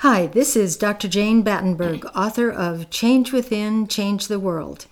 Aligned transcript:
Hi, 0.00 0.28
this 0.28 0.56
is 0.56 0.78
Dr. 0.78 1.08
Jane 1.08 1.42
Battenberg, 1.42 2.06
author 2.16 2.50
of 2.50 2.88
Change 2.88 3.32
Within, 3.32 3.86
Change 3.86 4.28
the 4.28 4.40
World. 4.40 4.86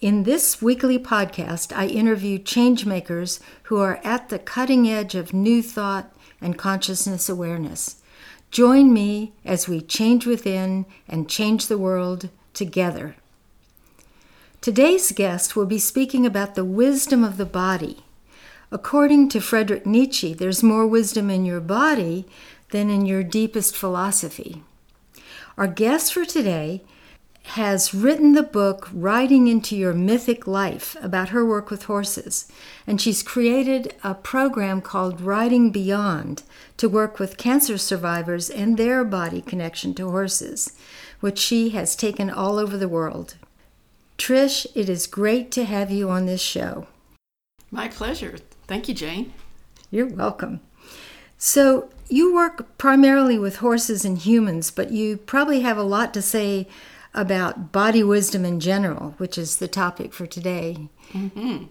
In 0.00 0.24
this 0.24 0.60
weekly 0.60 0.98
podcast, 0.98 1.72
I 1.72 1.86
interview 1.86 2.40
changemakers 2.40 3.38
who 3.62 3.78
are 3.78 4.00
at 4.02 4.30
the 4.30 4.38
cutting 4.40 4.88
edge 4.88 5.14
of 5.14 5.32
new 5.32 5.62
thought 5.62 6.12
and 6.40 6.58
consciousness 6.58 7.28
awareness. 7.28 8.02
Join 8.50 8.92
me 8.92 9.32
as 9.44 9.68
we 9.68 9.80
change 9.80 10.26
within 10.26 10.86
and 11.06 11.30
change 11.30 11.68
the 11.68 11.78
world 11.78 12.28
together. 12.52 13.14
Today's 14.60 15.12
guest 15.12 15.54
will 15.54 15.66
be 15.66 15.78
speaking 15.78 16.26
about 16.26 16.56
the 16.56 16.64
wisdom 16.64 17.22
of 17.22 17.36
the 17.36 17.46
body. 17.46 18.02
According 18.72 19.28
to 19.30 19.40
Friedrich 19.40 19.86
Nietzsche, 19.86 20.34
there's 20.34 20.64
more 20.64 20.86
wisdom 20.86 21.30
in 21.30 21.46
your 21.46 21.60
body 21.60 22.26
than 22.70 22.90
in 22.90 23.06
your 23.06 23.22
deepest 23.22 23.76
philosophy. 23.76 24.62
Our 25.56 25.66
guest 25.66 26.12
for 26.12 26.24
today 26.24 26.82
has 27.52 27.94
written 27.94 28.34
the 28.34 28.42
book 28.42 28.90
Riding 28.92 29.48
into 29.48 29.74
Your 29.74 29.94
Mythic 29.94 30.46
Life 30.46 30.96
about 31.00 31.30
her 31.30 31.46
work 31.46 31.70
with 31.70 31.84
horses, 31.84 32.46
and 32.86 33.00
she's 33.00 33.22
created 33.22 33.94
a 34.04 34.14
program 34.14 34.82
called 34.82 35.22
Riding 35.22 35.70
Beyond 35.70 36.42
to 36.76 36.88
work 36.90 37.18
with 37.18 37.38
cancer 37.38 37.78
survivors 37.78 38.50
and 38.50 38.76
their 38.76 39.02
body 39.02 39.40
connection 39.40 39.94
to 39.94 40.10
horses, 40.10 40.76
which 41.20 41.38
she 41.38 41.70
has 41.70 41.96
taken 41.96 42.28
all 42.28 42.58
over 42.58 42.76
the 42.76 42.88
world. 42.88 43.36
Trish, 44.18 44.66
it 44.74 44.90
is 44.90 45.06
great 45.06 45.50
to 45.52 45.64
have 45.64 45.90
you 45.90 46.10
on 46.10 46.26
this 46.26 46.42
show. 46.42 46.86
My 47.70 47.88
pleasure. 47.88 48.36
Thank 48.66 48.88
you, 48.88 48.94
Jane. 48.94 49.32
You're 49.90 50.06
welcome. 50.06 50.60
So, 51.38 51.88
you 52.08 52.34
work 52.34 52.78
primarily 52.78 53.38
with 53.38 53.56
horses 53.56 54.04
and 54.04 54.18
humans, 54.18 54.70
but 54.70 54.90
you 54.90 55.16
probably 55.16 55.60
have 55.60 55.76
a 55.76 55.82
lot 55.82 56.14
to 56.14 56.22
say 56.22 56.68
about 57.14 57.72
body 57.72 58.02
wisdom 58.02 58.44
in 58.44 58.60
general, 58.60 59.14
which 59.18 59.38
is 59.38 59.56
the 59.56 59.68
topic 59.68 60.12
for 60.12 60.26
today. 60.26 60.88
Mm-hmm. 61.12 61.64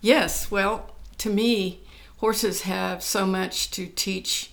Yes, 0.00 0.50
well, 0.50 0.96
to 1.18 1.30
me, 1.30 1.80
horses 2.18 2.62
have 2.62 3.02
so 3.02 3.26
much 3.26 3.70
to 3.72 3.86
teach 3.86 4.52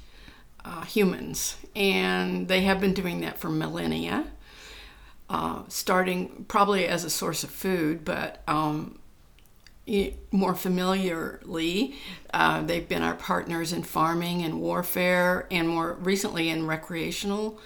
uh, 0.63 0.83
humans, 0.83 1.57
and 1.75 2.47
they 2.47 2.61
have 2.61 2.79
been 2.79 2.93
doing 2.93 3.21
that 3.21 3.39
for 3.39 3.49
millennia 3.49 4.27
uh, 5.29 5.61
starting 5.67 6.45
probably 6.47 6.87
as 6.87 7.03
a 7.03 7.09
source 7.09 7.43
of 7.43 7.51
food, 7.51 8.03
but 8.03 8.41
um, 8.47 8.98
more 10.31 10.55
familiarly, 10.55 11.95
uh, 12.33 12.61
they've 12.61 12.87
been 12.87 13.03
our 13.03 13.15
partners 13.15 13.73
in 13.73 13.83
farming 13.83 14.43
and 14.43 14.61
warfare, 14.61 15.47
and 15.49 15.67
more 15.69 15.93
recently 15.93 16.49
in 16.49 16.67
recreational 16.67 17.59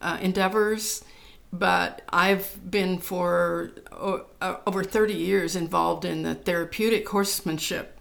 uh, 0.00 0.18
endeavors. 0.20 1.04
But 1.52 2.02
I've 2.08 2.70
been 2.70 2.98
for 2.98 3.70
uh, 3.92 4.56
over 4.66 4.82
30 4.82 5.14
years 5.14 5.56
involved 5.56 6.04
in 6.04 6.22
the 6.22 6.34
therapeutic 6.34 7.08
horsemanship 7.08 7.98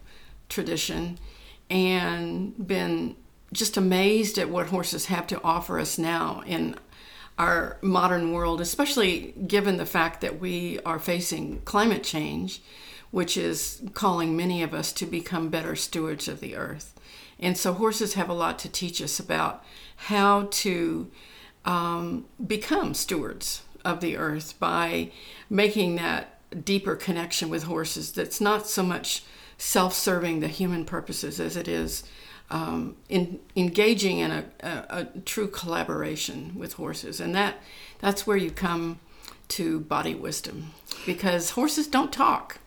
tradition 0.49 1.19
and 1.69 2.67
been 2.67 3.15
just 3.53 3.77
amazed 3.77 4.37
at 4.37 4.49
what 4.49 4.67
horses 4.67 5.05
have 5.05 5.27
to 5.27 5.41
offer 5.43 5.79
us 5.79 5.97
now 5.97 6.43
in 6.45 6.75
our 7.37 7.77
modern 7.81 8.31
world, 8.31 8.61
especially 8.61 9.33
given 9.47 9.77
the 9.77 9.85
fact 9.85 10.21
that 10.21 10.39
we 10.39 10.79
are 10.85 10.99
facing 10.99 11.61
climate 11.61 12.03
change, 12.03 12.61
which 13.11 13.37
is 13.37 13.81
calling 13.93 14.35
many 14.35 14.61
of 14.63 14.73
us 14.73 14.91
to 14.93 15.05
become 15.05 15.49
better 15.49 15.75
stewards 15.75 16.27
of 16.27 16.39
the 16.39 16.55
earth. 16.55 16.93
And 17.39 17.57
so, 17.57 17.73
horses 17.73 18.13
have 18.13 18.29
a 18.29 18.33
lot 18.33 18.59
to 18.59 18.69
teach 18.69 19.01
us 19.01 19.19
about 19.19 19.63
how 19.95 20.47
to 20.51 21.11
um, 21.65 22.25
become 22.45 22.93
stewards 22.93 23.63
of 23.83 23.99
the 23.99 24.17
earth 24.17 24.59
by 24.59 25.11
making 25.49 25.95
that 25.95 26.39
deeper 26.63 26.95
connection 26.95 27.49
with 27.49 27.63
horses 27.63 28.11
that's 28.11 28.39
not 28.39 28.67
so 28.67 28.83
much 28.83 29.23
self 29.57 29.93
serving 29.93 30.39
the 30.39 30.47
human 30.47 30.85
purposes 30.85 31.39
as 31.39 31.57
it 31.57 31.67
is 31.67 32.03
um, 32.49 32.95
in, 33.09 33.39
engaging 33.55 34.19
in 34.19 34.31
a, 34.31 34.45
a, 34.61 34.85
a, 34.89 35.05
true 35.25 35.47
collaboration 35.47 36.53
with 36.55 36.73
horses, 36.73 37.19
and 37.19 37.33
that 37.33 37.55
that's 37.99 38.27
where 38.27 38.37
you 38.37 38.51
come 38.51 38.99
to 39.47 39.79
body 39.79 40.13
wisdom, 40.13 40.71
because 41.05 41.51
horses 41.51 41.87
don't 41.87 42.13
talk. 42.13 42.59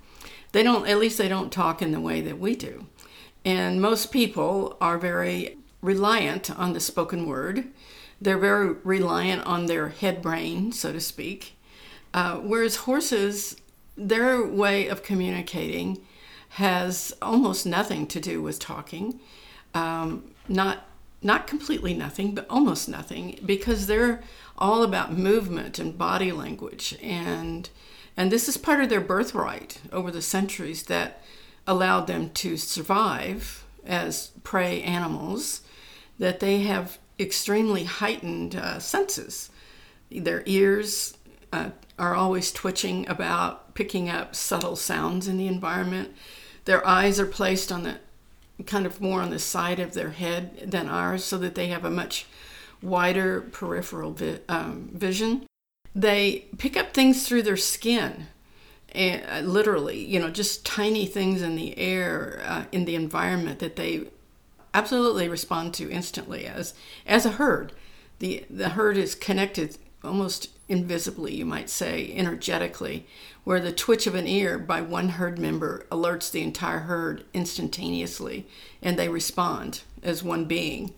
They 0.53 0.62
don't, 0.62 0.86
at 0.88 0.98
least 0.98 1.19
they 1.19 1.28
don't 1.28 1.53
talk 1.53 1.82
in 1.82 1.92
the 1.92 2.00
way 2.00 2.20
that 2.20 2.38
we 2.38 2.56
do, 2.56 2.86
and 3.44 3.81
most 3.81 4.12
people 4.12 4.76
are 4.81 4.98
very 4.98 5.59
reliant 5.82 6.50
on 6.50 6.72
the 6.72 6.81
spoken 6.81 7.26
word. 7.26 7.69
They're 8.20 8.38
very 8.38 8.72
reliant 8.82 9.47
on 9.47 9.66
their 9.66 9.88
head 9.91 10.22
brain, 10.22 10.72
so 10.72 10.92
to 10.92 11.00
speak. 11.00 11.56
Uh, 12.12 12.37
whereas 12.37 12.76
horses, 12.76 13.56
their 13.97 14.44
way 14.44 14.88
of 14.88 15.03
communicating 15.03 16.04
has 16.50 17.12
almost 17.20 17.66
nothing 17.66 18.06
to 18.06 18.20
do 18.20 18.42
with 18.42 18.58
talking 18.58 19.20
um, 19.75 20.31
not 20.48 20.84
not 21.20 21.48
completely 21.48 21.94
nothing, 21.94 22.32
but 22.32 22.47
almost 22.48 22.88
nothing, 22.88 23.41
because 23.44 23.88
they're 23.88 24.22
all 24.56 24.84
about 24.84 25.12
movement 25.12 25.78
and 25.81 25.98
body 25.98 26.31
language, 26.31 26.97
and 27.03 27.69
and 28.19 28.33
this 28.33 28.49
is 28.49 28.56
part 28.56 28.81
of 28.81 28.89
their 28.89 29.01
birthright 29.01 29.81
over 29.93 30.11
the 30.11 30.21
centuries 30.21 30.83
that 30.83 31.23
allowed 31.69 32.09
them 32.09 32.31
to 32.31 32.56
survive 32.56 33.65
as 33.87 34.33
prey 34.43 34.83
animals. 34.83 35.62
That 36.19 36.41
they 36.41 36.62
have 36.62 36.99
extremely 37.21 37.84
heightened 37.84 38.56
uh, 38.56 38.81
senses. 38.81 39.51
Their 40.11 40.43
ears 40.47 41.17
uh, 41.53 41.71
are 41.97 42.17
always 42.17 42.51
twitching 42.51 43.09
about 43.09 43.77
picking 43.77 44.11
up 44.11 44.35
subtle 44.35 44.75
sounds 44.75 45.29
in 45.29 45.39
the 45.39 45.47
environment. 45.47 46.12
Their 46.65 46.85
eyes 46.85 47.21
are 47.21 47.27
placed 47.27 47.71
on 47.71 47.85
the 47.85 48.00
kind 48.67 48.85
of 48.85 49.00
more 49.00 49.23
on 49.23 49.31
the 49.31 49.39
side 49.39 49.79
of 49.79 49.95
their 49.95 50.11
head 50.11 50.73
than 50.73 50.89
ours, 50.89 51.23
so 51.23 51.39
that 51.39 51.55
they 51.55 51.69
have 51.69 51.85
a 51.85 51.91
much 51.91 52.27
wider 52.83 53.43
peripheral 53.43 54.12
vi- 54.12 54.41
um, 54.49 54.91
vision. 54.93 55.47
They 56.00 56.47
pick 56.59 56.76
up 56.76 56.94
things 56.94 57.26
through 57.26 57.42
their 57.42 57.56
skin, 57.56 58.28
and, 58.92 59.22
uh, 59.28 59.50
literally, 59.50 59.98
you 60.04 60.20
know, 60.20 60.31
just 60.31 60.64
tiny 60.64 61.06
things 61.06 61.42
in 61.42 61.56
the 61.56 61.76
air, 61.76 62.41
uh, 62.47 62.64
in 62.70 62.84
the 62.84 62.94
environment 62.94 63.59
that 63.59 63.75
they 63.75 64.04
absolutely 64.72 65.28
respond 65.28 65.75
to 65.75 65.91
instantly 65.91 66.47
as 66.47 66.75
as 67.04 67.26
a 67.26 67.32
herd. 67.32 67.72
The 68.20 68.44
the 68.48 68.70
herd 68.70 68.97
is 68.97 69.14
connected 69.14 69.76
almost 70.04 70.50
invisibly, 70.69 71.34
you 71.34 71.44
might 71.44 71.70
say, 71.70 72.12
energetically, 72.14 73.04
where 73.44 73.60
the 73.60 73.72
twitch 73.72 74.06
of 74.06 74.14
an 74.14 74.28
ear 74.28 74.58
by 74.58 74.81
one 74.81 75.08
herd 75.08 75.38
member 75.38 75.84
alerts 75.91 76.31
the 76.31 76.42
entire 76.42 76.81
herd 76.81 77.25
instantaneously, 77.34 78.47
and 78.82 78.97
they 78.97 79.08
respond 79.08 79.82
as 80.03 80.22
one 80.22 80.44
being. 80.44 80.94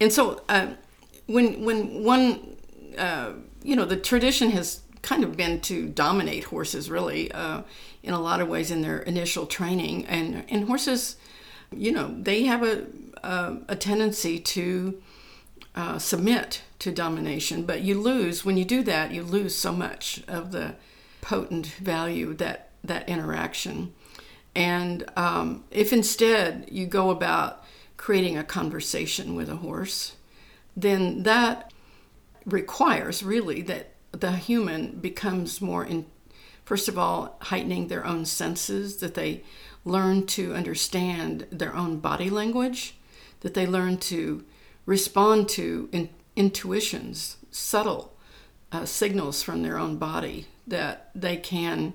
And 0.00 0.12
so, 0.12 0.42
uh, 0.48 0.74
when 1.26 1.64
when 1.64 2.04
one, 2.04 2.53
uh, 2.98 3.32
you 3.62 3.76
know, 3.76 3.84
the 3.84 3.96
tradition 3.96 4.50
has 4.50 4.82
kind 5.02 5.24
of 5.24 5.36
been 5.36 5.60
to 5.60 5.88
dominate 5.88 6.44
horses, 6.44 6.90
really, 6.90 7.30
uh, 7.32 7.62
in 8.02 8.14
a 8.14 8.20
lot 8.20 8.40
of 8.40 8.48
ways 8.48 8.70
in 8.70 8.82
their 8.82 9.00
initial 9.00 9.46
training, 9.46 10.06
and 10.06 10.44
and 10.48 10.66
horses, 10.66 11.16
you 11.72 11.92
know, 11.92 12.14
they 12.20 12.44
have 12.44 12.62
a 12.62 12.86
a, 13.22 13.58
a 13.68 13.76
tendency 13.76 14.38
to 14.38 15.02
uh, 15.74 15.98
submit 15.98 16.62
to 16.78 16.92
domination, 16.92 17.64
but 17.64 17.80
you 17.80 18.00
lose 18.00 18.44
when 18.44 18.56
you 18.56 18.64
do 18.64 18.82
that. 18.82 19.10
You 19.10 19.22
lose 19.22 19.54
so 19.54 19.72
much 19.72 20.22
of 20.28 20.52
the 20.52 20.76
potent 21.20 21.66
value 21.66 22.34
that 22.34 22.70
that 22.82 23.08
interaction. 23.08 23.94
And 24.54 25.04
um, 25.16 25.64
if 25.70 25.92
instead 25.92 26.68
you 26.70 26.86
go 26.86 27.10
about 27.10 27.64
creating 27.96 28.36
a 28.36 28.44
conversation 28.44 29.34
with 29.34 29.48
a 29.48 29.56
horse, 29.56 30.16
then 30.76 31.22
that 31.24 31.72
requires 32.46 33.22
really 33.22 33.62
that 33.62 33.90
the 34.12 34.32
human 34.32 34.98
becomes 35.00 35.60
more 35.60 35.84
in 35.84 36.06
first 36.64 36.88
of 36.88 36.98
all 36.98 37.36
heightening 37.42 37.88
their 37.88 38.06
own 38.06 38.24
senses 38.24 38.98
that 38.98 39.14
they 39.14 39.42
learn 39.84 40.26
to 40.26 40.54
understand 40.54 41.46
their 41.50 41.74
own 41.74 41.98
body 41.98 42.30
language 42.30 42.94
that 43.40 43.54
they 43.54 43.66
learn 43.66 43.98
to 43.98 44.42
respond 44.86 45.48
to 45.50 45.88
in, 45.92 46.08
intuitions, 46.34 47.36
subtle 47.50 48.16
uh, 48.72 48.84
signals 48.84 49.42
from 49.42 49.62
their 49.62 49.78
own 49.78 49.96
body 49.96 50.46
that 50.66 51.10
they 51.14 51.36
can 51.36 51.92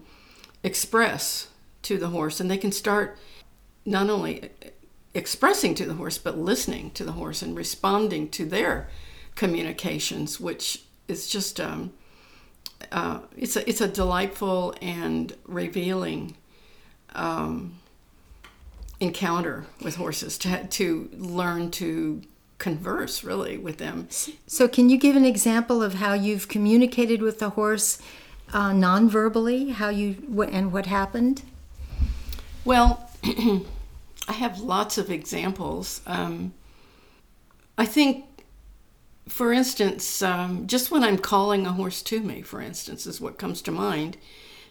express 0.63 1.47
to 1.81 1.97
the 1.97 2.09
horse. 2.09 2.39
And 2.39 2.49
they 2.49 2.57
can 2.57 2.71
start 2.71 3.17
not 3.83 4.09
only 4.09 4.49
expressing 5.13 5.73
to 5.75 5.85
the 5.85 5.95
horse, 5.95 6.17
but 6.17 6.37
listening 6.37 6.91
to 6.91 7.03
the 7.03 7.13
horse 7.13 7.41
and 7.41 7.57
responding 7.57 8.29
to 8.29 8.45
their 8.45 8.89
communications, 9.39 10.37
which 10.37 10.83
is 11.07 11.29
just 11.29 11.61
um, 11.61 11.93
uh, 12.91 13.19
it's 13.37 13.55
a 13.55 13.67
it's 13.67 13.79
a 13.79 13.87
delightful 13.87 14.75
and 14.81 15.33
revealing 15.45 16.35
um, 17.15 17.79
encounter 18.99 19.65
with 19.81 19.95
horses 19.95 20.37
to 20.37 20.67
to 20.67 21.09
learn 21.13 21.71
to 21.71 22.21
converse 22.57 23.23
really 23.23 23.57
with 23.57 23.77
them. 23.77 24.09
So, 24.45 24.67
can 24.67 24.89
you 24.89 24.97
give 24.97 25.15
an 25.15 25.23
example 25.23 25.81
of 25.81 25.93
how 25.95 26.13
you've 26.13 26.49
communicated 26.49 27.21
with 27.21 27.39
the 27.39 27.51
horse 27.51 27.97
uh, 28.51 28.73
non-verbally? 28.73 29.69
How 29.69 29.87
you 29.87 30.15
what, 30.27 30.49
and 30.49 30.73
what 30.73 30.85
happened? 30.85 31.43
Well, 32.65 33.09
I 33.23 34.33
have 34.33 34.59
lots 34.59 34.97
of 34.97 35.09
examples. 35.09 36.01
Um, 36.05 36.53
I 37.77 37.85
think, 37.85 38.25
for 39.29 39.53
instance, 39.53 40.21
um, 40.21 40.67
just 40.67 40.91
when 40.91 41.03
I'm 41.03 41.17
calling 41.17 41.65
a 41.65 41.73
horse 41.73 42.01
to 42.03 42.19
me, 42.19 42.41
for 42.41 42.61
instance, 42.61 43.05
is 43.05 43.21
what 43.21 43.37
comes 43.37 43.61
to 43.63 43.71
mind. 43.71 44.17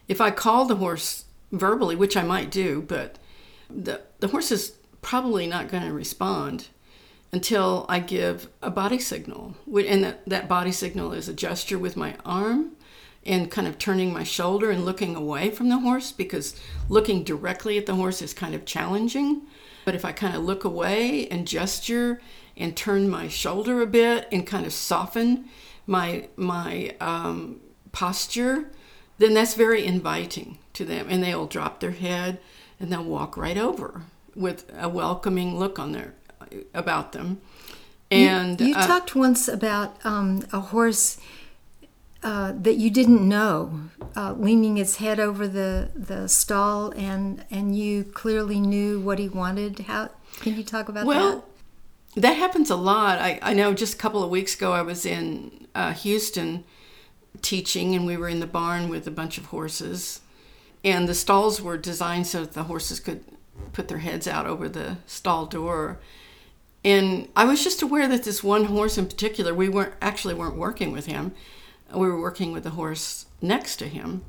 If 0.08 0.20
I 0.20 0.30
call 0.30 0.64
the 0.64 0.76
horse 0.76 1.24
verbally, 1.52 1.96
which 1.96 2.16
I 2.16 2.22
might 2.22 2.50
do, 2.50 2.82
but 2.82 3.18
the 3.70 4.02
the 4.20 4.28
horse 4.28 4.50
is 4.50 4.76
probably 5.02 5.46
not 5.46 5.68
going 5.68 5.84
to 5.84 5.92
respond 5.92 6.68
until 7.32 7.84
I 7.88 8.00
give 8.00 8.48
a 8.62 8.70
body 8.70 8.98
signal. 8.98 9.54
And 9.66 10.04
that, 10.04 10.26
that 10.26 10.48
body 10.48 10.72
signal 10.72 11.12
is 11.12 11.28
a 11.28 11.34
gesture 11.34 11.78
with 11.78 11.96
my 11.96 12.16
arm 12.24 12.72
and 13.26 13.50
kind 13.50 13.68
of 13.68 13.78
turning 13.78 14.12
my 14.12 14.24
shoulder 14.24 14.70
and 14.70 14.84
looking 14.84 15.14
away 15.14 15.50
from 15.50 15.68
the 15.68 15.78
horse 15.78 16.10
because 16.10 16.58
looking 16.88 17.24
directly 17.24 17.76
at 17.76 17.86
the 17.86 17.94
horse 17.94 18.22
is 18.22 18.32
kind 18.32 18.54
of 18.54 18.64
challenging. 18.64 19.42
But 19.84 19.94
if 19.94 20.04
I 20.04 20.12
kind 20.12 20.34
of 20.34 20.44
look 20.44 20.64
away 20.64 21.28
and 21.28 21.46
gesture 21.46 22.20
and 22.58 22.76
turn 22.76 23.08
my 23.08 23.28
shoulder 23.28 23.80
a 23.80 23.86
bit 23.86 24.28
and 24.30 24.46
kind 24.46 24.66
of 24.66 24.72
soften 24.72 25.48
my 25.86 26.28
my 26.36 26.94
um, 27.00 27.60
posture, 27.92 28.70
then 29.18 29.34
that's 29.34 29.54
very 29.54 29.86
inviting 29.86 30.58
to 30.74 30.84
them, 30.84 31.06
and 31.08 31.22
they'll 31.22 31.46
drop 31.46 31.80
their 31.80 31.92
head 31.92 32.38
and 32.78 32.92
they'll 32.92 33.04
walk 33.04 33.36
right 33.36 33.58
over 33.58 34.02
with 34.34 34.70
a 34.78 34.88
welcoming 34.88 35.58
look 35.58 35.78
on 35.78 35.92
their 35.92 36.14
about 36.74 37.12
them. 37.12 37.40
And 38.10 38.60
you, 38.60 38.68
you 38.68 38.74
uh, 38.74 38.86
talked 38.86 39.14
once 39.14 39.48
about 39.48 39.96
um, 40.04 40.46
a 40.52 40.60
horse 40.60 41.18
uh, 42.22 42.52
that 42.56 42.76
you 42.76 42.90
didn't 42.90 43.26
know, 43.26 43.80
uh, 44.16 44.32
leaning 44.32 44.76
his 44.76 44.96
head 44.96 45.20
over 45.20 45.46
the, 45.46 45.90
the 45.94 46.28
stall, 46.28 46.90
and 46.92 47.44
and 47.50 47.76
you 47.76 48.04
clearly 48.04 48.60
knew 48.60 49.00
what 49.00 49.18
he 49.18 49.28
wanted. 49.28 49.80
How 49.80 50.10
can 50.40 50.56
you 50.56 50.64
talk 50.64 50.88
about 50.88 51.06
well, 51.06 51.30
that? 51.30 51.36
Well, 51.36 51.47
that 52.16 52.36
happens 52.36 52.70
a 52.70 52.76
lot. 52.76 53.18
I, 53.18 53.38
I 53.42 53.54
know. 53.54 53.74
Just 53.74 53.94
a 53.94 53.98
couple 53.98 54.22
of 54.22 54.30
weeks 54.30 54.54
ago, 54.54 54.72
I 54.72 54.82
was 54.82 55.06
in 55.06 55.66
uh, 55.74 55.92
Houston 55.92 56.64
teaching, 57.42 57.94
and 57.94 58.06
we 58.06 58.16
were 58.16 58.28
in 58.28 58.40
the 58.40 58.46
barn 58.46 58.88
with 58.88 59.06
a 59.06 59.12
bunch 59.12 59.38
of 59.38 59.46
horses, 59.46 60.20
and 60.84 61.08
the 61.08 61.14
stalls 61.14 61.60
were 61.60 61.76
designed 61.76 62.26
so 62.26 62.40
that 62.40 62.52
the 62.52 62.64
horses 62.64 63.00
could 63.00 63.24
put 63.72 63.88
their 63.88 63.98
heads 63.98 64.26
out 64.26 64.46
over 64.46 64.68
the 64.68 64.96
stall 65.06 65.46
door 65.46 65.98
and 66.84 67.28
I 67.34 67.44
was 67.44 67.64
just 67.64 67.82
aware 67.82 68.08
that 68.08 68.24
this 68.24 68.42
one 68.42 68.66
horse 68.66 68.98
in 68.98 69.06
particular, 69.06 69.52
we 69.52 69.68
weren't 69.68 69.94
actually 70.00 70.34
weren't 70.34 70.56
working 70.56 70.92
with 70.92 71.06
him. 71.06 71.32
We 71.92 72.06
were 72.06 72.20
working 72.20 72.52
with 72.52 72.64
the 72.64 72.70
horse 72.70 73.26
next 73.42 73.76
to 73.76 73.88
him 73.88 74.24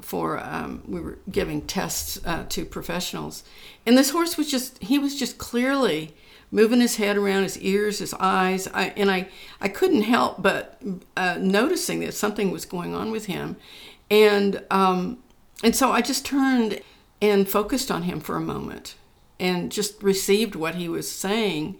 for 0.00 0.42
um, 0.42 0.82
we 0.88 1.00
were 1.00 1.18
giving 1.30 1.62
tests 1.62 2.18
uh, 2.24 2.44
to 2.48 2.64
professionals, 2.64 3.44
and 3.86 3.96
this 3.96 4.10
horse 4.10 4.36
was 4.36 4.50
just 4.50 4.82
he 4.82 4.98
was 4.98 5.16
just 5.16 5.38
clearly 5.38 6.14
moving 6.54 6.80
his 6.80 6.96
head 6.96 7.16
around, 7.16 7.42
his 7.42 7.58
ears, 7.58 7.98
his 7.98 8.14
eyes, 8.14 8.68
I, 8.72 8.92
and 8.96 9.10
I 9.10 9.28
I 9.60 9.68
couldn't 9.68 10.02
help 10.02 10.40
but 10.40 10.80
uh, 11.16 11.36
noticing 11.40 12.00
that 12.00 12.14
something 12.14 12.52
was 12.52 12.64
going 12.64 12.94
on 12.94 13.10
with 13.10 13.26
him, 13.26 13.56
and 14.08 14.62
um, 14.70 15.18
and 15.62 15.74
so 15.74 15.90
I 15.90 16.00
just 16.00 16.24
turned 16.24 16.80
and 17.20 17.48
focused 17.48 17.90
on 17.90 18.04
him 18.04 18.20
for 18.20 18.36
a 18.36 18.40
moment 18.40 18.94
and 19.40 19.72
just 19.72 20.00
received 20.02 20.54
what 20.54 20.76
he 20.76 20.88
was 20.88 21.10
saying. 21.10 21.76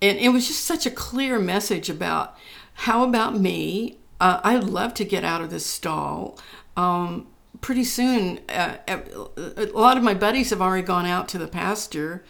And 0.00 0.16
it 0.18 0.28
was 0.28 0.46
just 0.46 0.64
such 0.64 0.86
a 0.86 0.90
clear 0.92 1.40
message 1.40 1.90
about 1.90 2.36
how 2.74 3.02
about 3.02 3.36
me? 3.36 3.98
Uh, 4.20 4.40
I'd 4.44 4.62
love 4.62 4.94
to 4.94 5.04
get 5.04 5.24
out 5.24 5.40
of 5.40 5.50
this 5.50 5.66
stall. 5.66 6.38
Um, 6.76 7.26
pretty 7.60 7.82
soon, 7.82 8.40
uh, 8.48 8.76
a 8.86 9.66
lot 9.74 9.96
of 9.96 10.04
my 10.04 10.14
buddies 10.14 10.50
have 10.50 10.62
already 10.62 10.86
gone 10.86 11.06
out 11.06 11.28
to 11.30 11.38
the 11.38 11.48
pasture. 11.48 12.22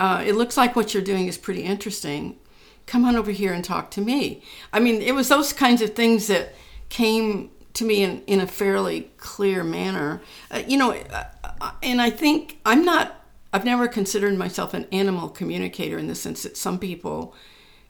Uh, 0.00 0.24
it 0.26 0.34
looks 0.34 0.56
like 0.56 0.74
what 0.74 0.94
you're 0.94 1.02
doing 1.02 1.28
is 1.28 1.38
pretty 1.38 1.62
interesting. 1.62 2.38
Come 2.86 3.04
on 3.04 3.14
over 3.14 3.30
here 3.30 3.52
and 3.52 3.62
talk 3.62 3.90
to 3.92 4.00
me. 4.00 4.42
I 4.72 4.80
mean, 4.80 5.00
it 5.02 5.14
was 5.14 5.28
those 5.28 5.52
kinds 5.52 5.82
of 5.82 5.94
things 5.94 6.26
that 6.26 6.54
came 6.88 7.50
to 7.74 7.84
me 7.84 8.02
in, 8.02 8.22
in 8.26 8.40
a 8.40 8.46
fairly 8.46 9.10
clear 9.18 9.62
manner. 9.62 10.22
Uh, 10.50 10.62
you 10.66 10.76
know, 10.76 10.92
uh, 10.92 11.24
uh, 11.60 11.72
and 11.82 12.00
I 12.02 12.10
think 12.10 12.58
I'm 12.64 12.84
not 12.84 13.20
I've 13.52 13.64
never 13.64 13.88
considered 13.88 14.36
myself 14.36 14.74
an 14.74 14.86
animal 14.92 15.28
communicator 15.28 15.98
in 15.98 16.06
the 16.06 16.14
sense 16.14 16.42
that 16.44 16.56
some 16.56 16.78
people 16.78 17.34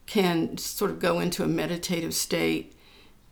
can 0.05 0.57
sort 0.57 0.91
of 0.91 0.99
go 0.99 1.19
into 1.19 1.43
a 1.43 1.47
meditative 1.47 2.13
state 2.13 2.75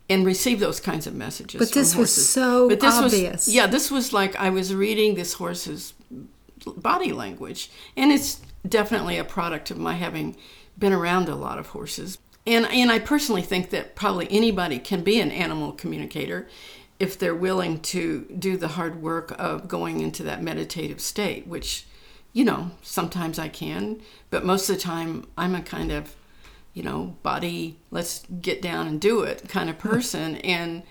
and 0.09 0.25
receive 0.25 0.59
those 0.59 0.79
kinds 0.79 1.07
of 1.07 1.13
messages. 1.13 1.59
But 1.59 1.71
this 1.71 1.95
was 1.95 2.11
so 2.29 2.69
but 2.69 2.79
this 2.79 2.95
obvious. 2.95 3.47
Was, 3.47 3.53
yeah, 3.53 3.67
this 3.67 3.91
was 3.91 4.13
like 4.13 4.35
I 4.35 4.49
was 4.49 4.73
reading 4.73 5.15
this 5.15 5.33
horse's 5.33 5.93
body 6.77 7.11
language, 7.11 7.71
and 7.95 8.11
it's 8.11 8.41
definitely 8.67 9.17
a 9.17 9.23
product 9.23 9.71
of 9.71 9.77
my 9.77 9.93
having 9.93 10.35
been 10.77 10.93
around 10.93 11.29
a 11.29 11.35
lot 11.35 11.57
of 11.57 11.67
horses. 11.67 12.17
And 12.45 12.65
and 12.67 12.91
I 12.91 12.99
personally 12.99 13.41
think 13.41 13.69
that 13.69 13.95
probably 13.95 14.27
anybody 14.29 14.79
can 14.79 15.03
be 15.03 15.19
an 15.19 15.31
animal 15.31 15.71
communicator 15.71 16.47
if 16.99 17.17
they're 17.17 17.35
willing 17.35 17.79
to 17.79 18.25
do 18.37 18.57
the 18.57 18.69
hard 18.69 19.01
work 19.01 19.33
of 19.39 19.67
going 19.67 20.01
into 20.01 20.23
that 20.23 20.43
meditative 20.43 20.99
state, 20.99 21.47
which 21.47 21.85
you 22.33 22.45
know, 22.45 22.71
sometimes 22.81 23.39
I 23.39 23.49
can, 23.49 24.01
but 24.29 24.45
most 24.45 24.69
of 24.69 24.75
the 24.75 24.81
time 24.81 25.25
I'm 25.37 25.55
a 25.55 25.61
kind 25.61 25.91
of, 25.91 26.15
you 26.73 26.83
know, 26.83 27.15
body, 27.23 27.79
let's 27.91 28.23
get 28.41 28.61
down 28.61 28.87
and 28.87 29.01
do 29.01 29.21
it 29.21 29.49
kind 29.49 29.69
of 29.69 29.77
person. 29.79 30.35
and 30.37 30.83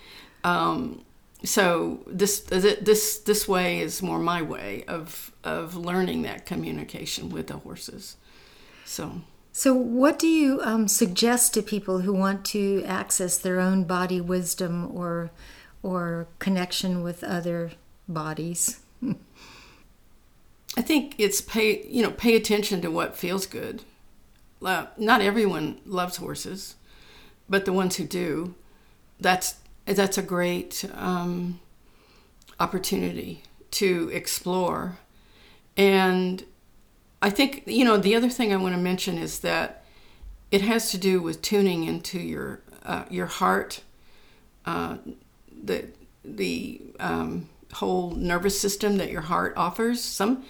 um, 0.44 1.04
so 1.44 2.00
this 2.06 2.40
this 2.40 3.18
this 3.18 3.46
way 3.46 3.80
is 3.80 4.02
more 4.02 4.18
my 4.18 4.42
way 4.42 4.84
of 4.88 5.32
of 5.44 5.76
learning 5.76 6.22
that 6.22 6.46
communication 6.46 7.30
with 7.30 7.46
the 7.48 7.58
horses. 7.58 8.16
So. 8.84 9.20
So, 9.50 9.74
what 9.74 10.20
do 10.20 10.28
you 10.28 10.60
um, 10.62 10.86
suggest 10.86 11.52
to 11.54 11.62
people 11.62 12.00
who 12.00 12.12
want 12.12 12.44
to 12.46 12.84
access 12.86 13.38
their 13.38 13.58
own 13.58 13.84
body 13.84 14.20
wisdom 14.20 14.88
or 14.96 15.30
or 15.82 16.28
connection 16.38 17.02
with 17.02 17.24
other 17.24 17.72
bodies? 18.06 18.78
I 20.76 20.82
think 20.82 21.16
it's 21.18 21.40
pay 21.40 21.84
you 21.88 22.02
know 22.04 22.12
pay 22.12 22.36
attention 22.36 22.80
to 22.82 22.90
what 22.90 23.16
feels 23.16 23.46
good. 23.46 23.82
Uh, 24.64 24.86
not 24.96 25.22
everyone 25.22 25.80
loves 25.84 26.18
horses, 26.18 26.76
but 27.48 27.64
the 27.64 27.72
ones 27.72 27.96
who 27.96 28.04
do, 28.04 28.54
that's 29.18 29.56
that's 29.94 30.18
a 30.18 30.22
great 30.22 30.84
um, 30.94 31.60
opportunity 32.60 33.42
to 33.72 34.10
explore. 34.12 34.98
And 35.76 36.44
I 37.22 37.30
think 37.30 37.62
you 37.66 37.84
know 37.84 37.96
the 37.96 38.14
other 38.14 38.28
thing 38.28 38.52
I 38.52 38.56
want 38.56 38.74
to 38.74 38.80
mention 38.80 39.18
is 39.18 39.40
that 39.40 39.84
it 40.50 40.62
has 40.62 40.90
to 40.90 40.98
do 40.98 41.20
with 41.20 41.42
tuning 41.42 41.84
into 41.84 42.18
your 42.18 42.60
uh, 42.84 43.04
your 43.10 43.26
heart, 43.26 43.82
uh, 44.66 44.98
the 45.64 45.86
the 46.24 46.80
um, 47.00 47.48
whole 47.74 48.10
nervous 48.12 48.58
system 48.60 48.96
that 48.96 49.10
your 49.10 49.22
heart 49.22 49.54
offers. 49.56 50.02
Some 50.02 50.44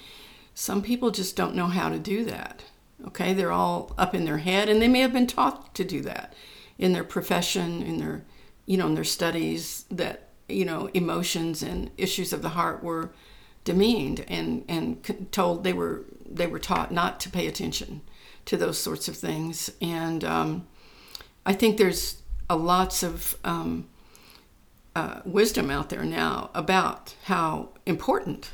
some 0.54 0.82
people 0.82 1.10
just 1.10 1.36
don't 1.36 1.54
know 1.54 1.66
how 1.66 1.88
to 1.88 1.98
do 1.98 2.24
that. 2.24 2.64
Okay, 3.06 3.32
they're 3.32 3.52
all 3.52 3.94
up 3.96 4.14
in 4.14 4.24
their 4.24 4.38
head, 4.38 4.68
and 4.68 4.82
they 4.82 4.88
may 4.88 5.00
have 5.00 5.12
been 5.12 5.26
taught 5.26 5.74
to 5.76 5.84
do 5.84 6.00
that 6.02 6.34
in 6.78 6.92
their 6.92 7.04
profession, 7.04 7.82
in 7.82 7.98
their, 7.98 8.24
you 8.68 8.76
know, 8.76 8.86
in 8.86 8.94
their 8.94 9.04
studies. 9.04 9.84
That 9.90 10.28
you 10.48 10.64
know, 10.64 10.88
emotions 10.94 11.62
and 11.62 11.90
issues 11.96 12.32
of 12.32 12.42
the 12.42 12.50
heart 12.50 12.84
were 12.84 13.10
demeaned 13.64 14.24
and 14.28 14.64
and 14.68 15.28
told 15.32 15.64
they 15.64 15.72
were 15.72 16.04
they 16.24 16.46
were 16.46 16.58
taught 16.58 16.92
not 16.92 17.18
to 17.20 17.30
pay 17.30 17.46
attention 17.46 18.02
to 18.44 18.56
those 18.56 18.78
sorts 18.78 19.08
of 19.08 19.16
things. 19.16 19.70
And 19.80 20.24
um, 20.24 20.66
I 21.44 21.54
think 21.54 21.76
there's 21.76 22.22
a 22.48 22.56
lots 22.56 23.02
of 23.02 23.36
um, 23.44 23.88
uh, 24.96 25.20
wisdom 25.24 25.70
out 25.70 25.90
there 25.90 26.04
now 26.04 26.50
about 26.54 27.14
how 27.24 27.70
important 27.84 28.50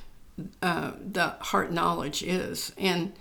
uh, 0.62 0.92
the 1.00 1.28
heart 1.40 1.72
knowledge 1.72 2.22
is. 2.22 2.72
And 2.76 3.12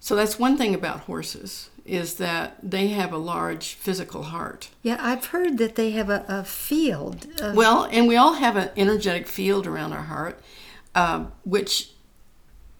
so 0.00 0.14
that's 0.14 0.38
one 0.38 0.58
thing 0.58 0.74
about 0.74 1.00
horses 1.00 1.70
is 1.84 2.14
that 2.14 2.56
they 2.62 2.88
have 2.88 3.12
a 3.12 3.18
large 3.18 3.74
physical 3.74 4.24
heart. 4.24 4.70
Yeah, 4.82 4.98
I've 5.00 5.26
heard 5.26 5.58
that 5.58 5.74
they 5.74 5.90
have 5.92 6.10
a, 6.10 6.24
a 6.28 6.44
field. 6.44 7.26
Of... 7.40 7.56
Well, 7.56 7.88
and 7.90 8.06
we 8.06 8.16
all 8.16 8.34
have 8.34 8.56
an 8.56 8.70
energetic 8.76 9.26
field 9.26 9.66
around 9.66 9.92
our 9.92 10.02
heart, 10.02 10.40
uh, 10.94 11.26
which, 11.44 11.90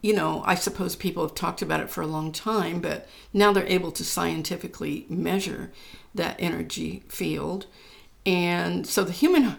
you 0.00 0.14
know, 0.14 0.42
I 0.46 0.54
suppose 0.54 0.94
people 0.94 1.24
have 1.24 1.34
talked 1.34 1.62
about 1.62 1.80
it 1.80 1.90
for 1.90 2.00
a 2.00 2.06
long 2.06 2.32
time, 2.32 2.80
but 2.80 3.08
now 3.32 3.52
they're 3.52 3.66
able 3.66 3.92
to 3.92 4.04
scientifically 4.04 5.06
measure 5.08 5.72
that 6.14 6.36
energy 6.38 7.02
field. 7.08 7.66
And 8.24 8.86
so 8.86 9.02
the 9.02 9.12
human 9.12 9.56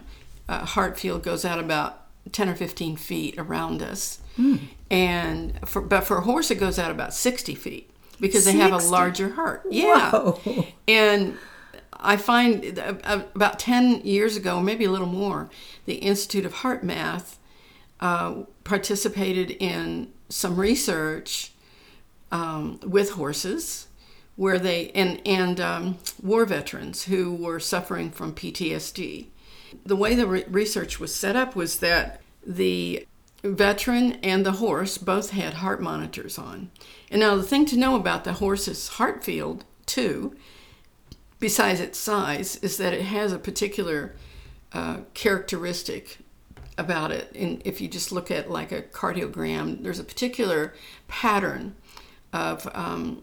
uh, 0.48 0.64
heart 0.64 0.98
field 0.98 1.22
goes 1.22 1.44
out 1.44 1.58
about 1.58 2.00
10 2.32 2.48
or 2.48 2.54
15 2.54 2.96
feet 2.96 3.34
around 3.36 3.82
us. 3.82 4.20
Mm. 4.38 4.60
And 4.90 5.68
for, 5.68 5.82
but 5.82 6.04
for 6.04 6.18
a 6.18 6.22
horse, 6.22 6.50
it 6.50 6.56
goes 6.56 6.78
out 6.78 6.90
about 6.90 7.12
60 7.12 7.54
feet. 7.54 7.90
Because 8.20 8.44
they 8.44 8.52
have 8.52 8.72
a 8.72 8.78
larger 8.78 9.30
heart. 9.30 9.62
Yeah. 9.70 10.10
Whoa. 10.10 10.66
And 10.86 11.36
I 11.92 12.16
find 12.16 12.78
uh, 12.78 12.94
uh, 13.04 13.22
about 13.34 13.58
10 13.58 14.02
years 14.02 14.36
ago, 14.36 14.60
maybe 14.60 14.84
a 14.84 14.90
little 14.90 15.06
more, 15.06 15.48
the 15.86 15.94
Institute 15.94 16.44
of 16.44 16.54
HeartMath 16.54 17.36
uh, 18.00 18.42
participated 18.64 19.50
in 19.52 20.12
some 20.28 20.56
research 20.56 21.52
um, 22.30 22.80
with 22.84 23.12
horses 23.12 23.88
where 24.36 24.58
they 24.58 24.90
and 24.90 25.20
and 25.24 25.60
um, 25.60 25.98
war 26.22 26.44
veterans 26.44 27.04
who 27.04 27.32
were 27.34 27.60
suffering 27.60 28.10
from 28.10 28.34
PTSD. 28.34 29.26
The 29.86 29.96
way 29.96 30.14
the 30.14 30.26
re- 30.26 30.44
research 30.48 30.98
was 30.98 31.14
set 31.14 31.36
up 31.36 31.54
was 31.54 31.78
that 31.78 32.20
the 32.44 33.06
veteran 33.44 34.12
and 34.22 34.44
the 34.44 34.52
horse 34.52 34.98
both 34.98 35.30
had 35.30 35.54
heart 35.54 35.80
monitors 35.80 36.38
on. 36.38 36.70
And 37.14 37.20
now 37.20 37.36
the 37.36 37.44
thing 37.44 37.64
to 37.66 37.76
know 37.76 37.94
about 37.94 38.24
the 38.24 38.32
horse's 38.32 38.88
heart 38.88 39.22
field 39.22 39.64
too, 39.86 40.34
besides 41.38 41.78
its 41.78 41.96
size, 41.96 42.56
is 42.56 42.76
that 42.78 42.92
it 42.92 43.02
has 43.02 43.32
a 43.32 43.38
particular 43.38 44.16
uh, 44.72 44.96
characteristic 45.14 46.18
about 46.76 47.12
it. 47.12 47.30
And 47.36 47.62
if 47.64 47.80
you 47.80 47.86
just 47.86 48.10
look 48.10 48.32
at 48.32 48.50
like 48.50 48.72
a 48.72 48.82
cardiogram, 48.82 49.84
there's 49.84 50.00
a 50.00 50.04
particular 50.04 50.74
pattern 51.06 51.76
of 52.32 52.68
um, 52.74 53.22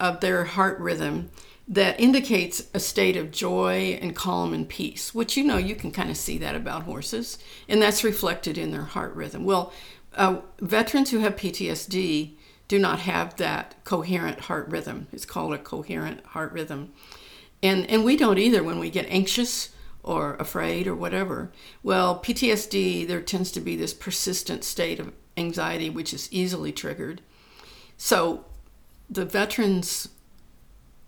of 0.00 0.18
their 0.18 0.42
heart 0.42 0.80
rhythm 0.80 1.30
that 1.68 2.00
indicates 2.00 2.64
a 2.74 2.80
state 2.80 3.16
of 3.16 3.30
joy 3.30 3.96
and 4.02 4.16
calm 4.16 4.52
and 4.52 4.68
peace, 4.68 5.14
which 5.14 5.36
you 5.36 5.44
know 5.44 5.56
you 5.56 5.76
can 5.76 5.92
kind 5.92 6.10
of 6.10 6.16
see 6.16 6.36
that 6.38 6.56
about 6.56 6.82
horses, 6.82 7.38
and 7.68 7.80
that's 7.80 8.02
reflected 8.02 8.58
in 8.58 8.72
their 8.72 8.86
heart 8.86 9.14
rhythm. 9.14 9.44
Well, 9.44 9.72
uh, 10.16 10.40
veterans 10.58 11.12
who 11.12 11.20
have 11.20 11.36
PTSD 11.36 12.32
do 12.70 12.78
not 12.78 13.00
have 13.00 13.34
that 13.34 13.74
coherent 13.82 14.42
heart 14.42 14.68
rhythm. 14.68 15.08
It's 15.10 15.24
called 15.24 15.52
a 15.52 15.58
coherent 15.58 16.24
heart 16.26 16.52
rhythm. 16.52 16.92
And, 17.64 17.84
and 17.90 18.04
we 18.04 18.16
don't 18.16 18.38
either 18.38 18.62
when 18.62 18.78
we 18.78 18.90
get 18.90 19.10
anxious 19.10 19.70
or 20.04 20.36
afraid 20.36 20.86
or 20.86 20.94
whatever. 20.94 21.50
Well, 21.82 22.20
PTSD, 22.20 23.08
there 23.08 23.22
tends 23.22 23.50
to 23.52 23.60
be 23.60 23.74
this 23.74 23.92
persistent 23.92 24.62
state 24.62 25.00
of 25.00 25.12
anxiety 25.36 25.90
which 25.90 26.14
is 26.14 26.32
easily 26.32 26.70
triggered. 26.70 27.22
So 27.96 28.44
the 29.10 29.24
veterans 29.24 30.08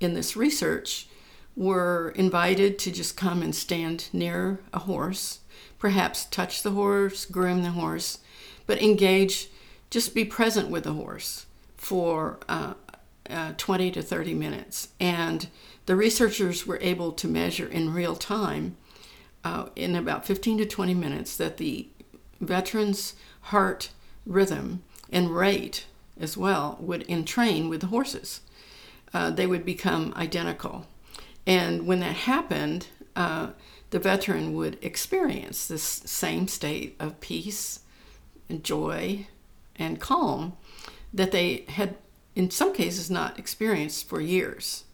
in 0.00 0.14
this 0.14 0.36
research 0.36 1.06
were 1.54 2.12
invited 2.16 2.76
to 2.80 2.90
just 2.90 3.16
come 3.16 3.40
and 3.40 3.54
stand 3.54 4.08
near 4.12 4.58
a 4.72 4.80
horse, 4.80 5.38
perhaps 5.78 6.24
touch 6.24 6.64
the 6.64 6.72
horse, 6.72 7.24
groom 7.24 7.62
the 7.62 7.70
horse, 7.70 8.18
but 8.66 8.82
engage, 8.82 9.48
just 9.90 10.12
be 10.12 10.24
present 10.24 10.68
with 10.68 10.82
the 10.82 10.94
horse 10.94 11.46
for 11.82 12.38
uh, 12.48 12.74
uh, 13.28 13.52
20 13.58 13.90
to 13.90 14.02
30 14.02 14.34
minutes. 14.34 14.88
And 15.00 15.48
the 15.86 15.96
researchers 15.96 16.64
were 16.64 16.78
able 16.80 17.10
to 17.10 17.26
measure 17.26 17.66
in 17.66 17.92
real 17.92 18.14
time, 18.14 18.76
uh, 19.42 19.66
in 19.74 19.96
about 19.96 20.24
15 20.24 20.58
to 20.58 20.64
20 20.64 20.94
minutes, 20.94 21.36
that 21.36 21.56
the 21.56 21.88
veteran's 22.40 23.14
heart 23.46 23.90
rhythm 24.24 24.84
and 25.10 25.34
rate 25.34 25.86
as 26.20 26.36
well 26.36 26.78
would 26.80 27.04
entrain 27.08 27.68
with 27.68 27.80
the 27.80 27.88
horses. 27.88 28.42
Uh, 29.12 29.30
they 29.30 29.48
would 29.48 29.64
become 29.64 30.14
identical. 30.14 30.86
And 31.48 31.84
when 31.84 31.98
that 31.98 32.14
happened, 32.14 32.86
uh, 33.16 33.48
the 33.90 33.98
veteran 33.98 34.54
would 34.54 34.78
experience 34.82 35.66
this 35.66 35.82
same 35.82 36.46
state 36.46 36.94
of 37.00 37.18
peace 37.18 37.80
and 38.48 38.62
joy 38.62 39.26
and 39.74 39.98
calm 39.98 40.52
that 41.12 41.32
they 41.32 41.64
had, 41.68 41.96
in 42.34 42.50
some 42.50 42.72
cases, 42.74 43.10
not 43.10 43.38
experienced 43.38 44.08
for 44.08 44.20
years. 44.20 44.84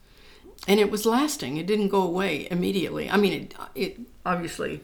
And 0.66 0.80
it 0.80 0.90
was 0.90 1.06
lasting. 1.06 1.56
It 1.56 1.66
didn't 1.66 1.88
go 1.88 2.02
away 2.02 2.48
immediately. 2.50 3.08
I 3.08 3.16
mean, 3.16 3.32
it, 3.32 3.54
it 3.74 4.00
obviously 4.26 4.80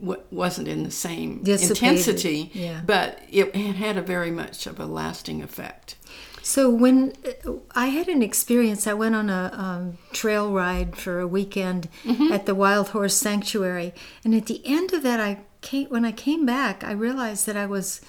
w- 0.00 0.22
wasn't 0.30 0.68
in 0.68 0.84
the 0.84 0.90
same 0.90 1.42
intensity, 1.46 2.50
yeah. 2.52 2.82
but 2.84 3.20
it 3.30 3.54
had 3.54 3.76
had 3.76 3.96
a 3.96 4.02
very 4.02 4.30
much 4.30 4.66
of 4.66 4.78
a 4.78 4.86
lasting 4.86 5.42
effect. 5.42 5.96
So 6.42 6.68
when 6.68 7.14
uh, 7.46 7.52
I 7.74 7.86
had 7.86 8.08
an 8.08 8.22
experience, 8.22 8.86
I 8.86 8.92
went 8.92 9.14
on 9.14 9.30
a 9.30 9.50
um, 9.54 9.98
trail 10.12 10.52
ride 10.52 10.94
for 10.94 11.18
a 11.18 11.26
weekend 11.26 11.88
at 12.30 12.44
the 12.44 12.54
Wild 12.54 12.90
Horse 12.90 13.16
Sanctuary, 13.16 13.94
and 14.24 14.34
at 14.34 14.44
the 14.44 14.60
end 14.66 14.92
of 14.92 15.02
that, 15.02 15.20
I 15.20 15.38
came 15.62 15.88
when 15.88 16.04
I 16.04 16.12
came 16.12 16.44
back, 16.44 16.84
I 16.84 16.92
realized 16.92 17.46
that 17.46 17.56
I 17.56 17.64
was 17.64 18.02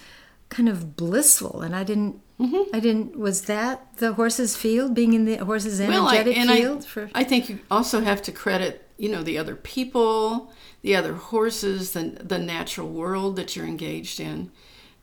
kind 0.50 0.68
of 0.68 0.98
blissful, 0.98 1.62
and 1.62 1.74
I 1.74 1.84
didn't. 1.86 2.22
Mm-hmm. 2.40 2.76
I 2.76 2.80
didn't. 2.80 3.18
Was 3.18 3.44
that 3.44 3.98
the 3.98 4.14
horse's 4.14 4.56
field, 4.56 4.94
being 4.94 5.14
in 5.14 5.26
the 5.26 5.38
horse's 5.38 5.80
energetic 5.80 6.36
and 6.36 6.50
field? 6.50 6.84
I, 6.84 6.86
for 6.86 7.10
I 7.16 7.24
think 7.24 7.50
you 7.50 7.60
also 7.72 8.02
have 8.02 8.22
to 8.24 8.32
credit, 8.32 8.88
you 8.98 9.10
know, 9.10 9.24
the 9.24 9.38
other 9.38 9.56
people, 9.56 10.52
the 10.82 10.96
other 10.96 11.14
horses, 11.14 11.92
the, 11.92 12.18
the 12.22 12.40
natural 12.40 12.90
world 12.90 13.38
that 13.38 13.56
you're 13.56 13.66
engaged 13.66 14.20
in. 14.20 14.52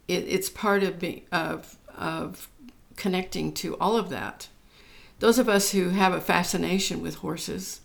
It, 0.09 0.25
it's 0.29 0.51
part 0.51 0.83
of 0.83 0.99
being 0.99 1.23
of 1.33 1.79
of 1.97 2.51
connecting 2.97 3.53
to 3.55 3.77
all 3.79 3.97
of 3.97 4.11
that. 4.11 4.49
Those 5.21 5.39
of 5.39 5.49
us 5.49 5.71
who 5.71 5.91
have 5.91 6.13
a 6.13 6.21
fascination 6.21 7.01
with 7.01 7.17
horses 7.17 7.81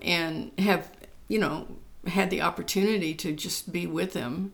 and 0.00 0.50
have, 0.58 0.90
you 1.28 1.38
know, 1.38 1.68
had 2.06 2.30
the 2.30 2.40
opportunity 2.40 3.14
to 3.14 3.32
just 3.32 3.72
be 3.72 3.86
with 3.86 4.12
them 4.14 4.52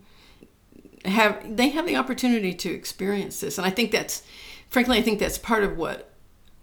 have 1.04 1.56
they 1.56 1.68
have 1.70 1.86
the 1.86 1.96
opportunity 1.96 2.54
to 2.54 2.70
experience 2.70 3.40
this. 3.40 3.58
And 3.58 3.66
i 3.66 3.70
think 3.70 3.90
that's 3.90 4.22
frankly 4.68 4.98
i 4.98 5.02
think 5.02 5.18
that's 5.18 5.38
part 5.38 5.62
of 5.62 5.76
what 5.76 6.10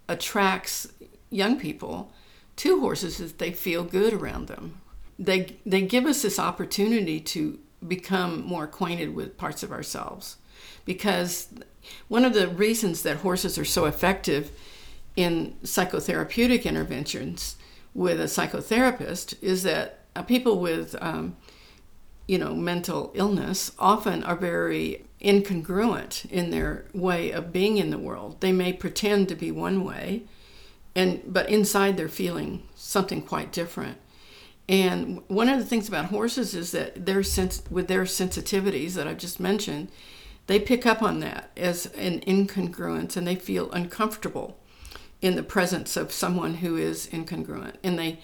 attracts 0.08 0.88
young 1.30 1.58
people 1.58 2.12
to 2.56 2.80
horses 2.80 3.18
is 3.18 3.34
they 3.34 3.50
feel 3.50 3.82
good 3.82 4.12
around 4.12 4.46
them. 4.46 4.80
They 5.18 5.56
they 5.64 5.82
give 5.82 6.06
us 6.06 6.22
this 6.22 6.38
opportunity 6.38 7.20
to 7.20 7.58
become 7.86 8.44
more 8.46 8.64
acquainted 8.64 9.14
with 9.14 9.36
parts 9.36 9.62
of 9.62 9.72
ourselves 9.72 10.36
because 10.84 11.48
one 12.08 12.24
of 12.24 12.34
the 12.34 12.48
reasons 12.48 13.02
that 13.02 13.18
horses 13.18 13.58
are 13.58 13.64
so 13.64 13.86
effective 13.86 14.52
in 15.16 15.56
psychotherapeutic 15.64 16.64
interventions 16.64 17.56
with 17.94 18.20
a 18.20 18.24
psychotherapist 18.24 19.34
is 19.42 19.64
that 19.64 20.04
uh, 20.14 20.22
people 20.22 20.60
with 20.60 20.94
um, 21.00 21.36
you 22.32 22.38
know, 22.38 22.54
mental 22.54 23.12
illness 23.12 23.72
often 23.78 24.24
are 24.24 24.34
very 24.34 25.04
incongruent 25.20 26.24
in 26.30 26.50
their 26.50 26.86
way 26.94 27.30
of 27.30 27.52
being 27.52 27.76
in 27.76 27.90
the 27.90 27.98
world. 27.98 28.40
They 28.40 28.52
may 28.52 28.72
pretend 28.72 29.28
to 29.28 29.34
be 29.34 29.50
one 29.50 29.84
way, 29.84 30.22
and 30.94 31.20
but 31.26 31.50
inside 31.50 31.98
they're 31.98 32.08
feeling 32.08 32.66
something 32.74 33.20
quite 33.20 33.52
different. 33.52 33.98
And 34.66 35.20
one 35.28 35.50
of 35.50 35.58
the 35.58 35.66
things 35.66 35.88
about 35.88 36.06
horses 36.06 36.54
is 36.54 36.72
that 36.72 37.04
their 37.04 37.22
sense 37.22 37.62
with 37.70 37.88
their 37.88 38.04
sensitivities 38.04 38.94
that 38.94 39.06
I've 39.06 39.18
just 39.18 39.38
mentioned, 39.38 39.90
they 40.46 40.58
pick 40.58 40.86
up 40.86 41.02
on 41.02 41.20
that 41.20 41.50
as 41.54 41.84
an 41.84 42.20
incongruence 42.20 43.14
and 43.14 43.26
they 43.26 43.36
feel 43.36 43.70
uncomfortable 43.72 44.58
in 45.20 45.36
the 45.36 45.42
presence 45.42 45.98
of 45.98 46.12
someone 46.12 46.54
who 46.54 46.78
is 46.78 47.08
incongruent. 47.08 47.74
And 47.84 47.98
they 47.98 48.20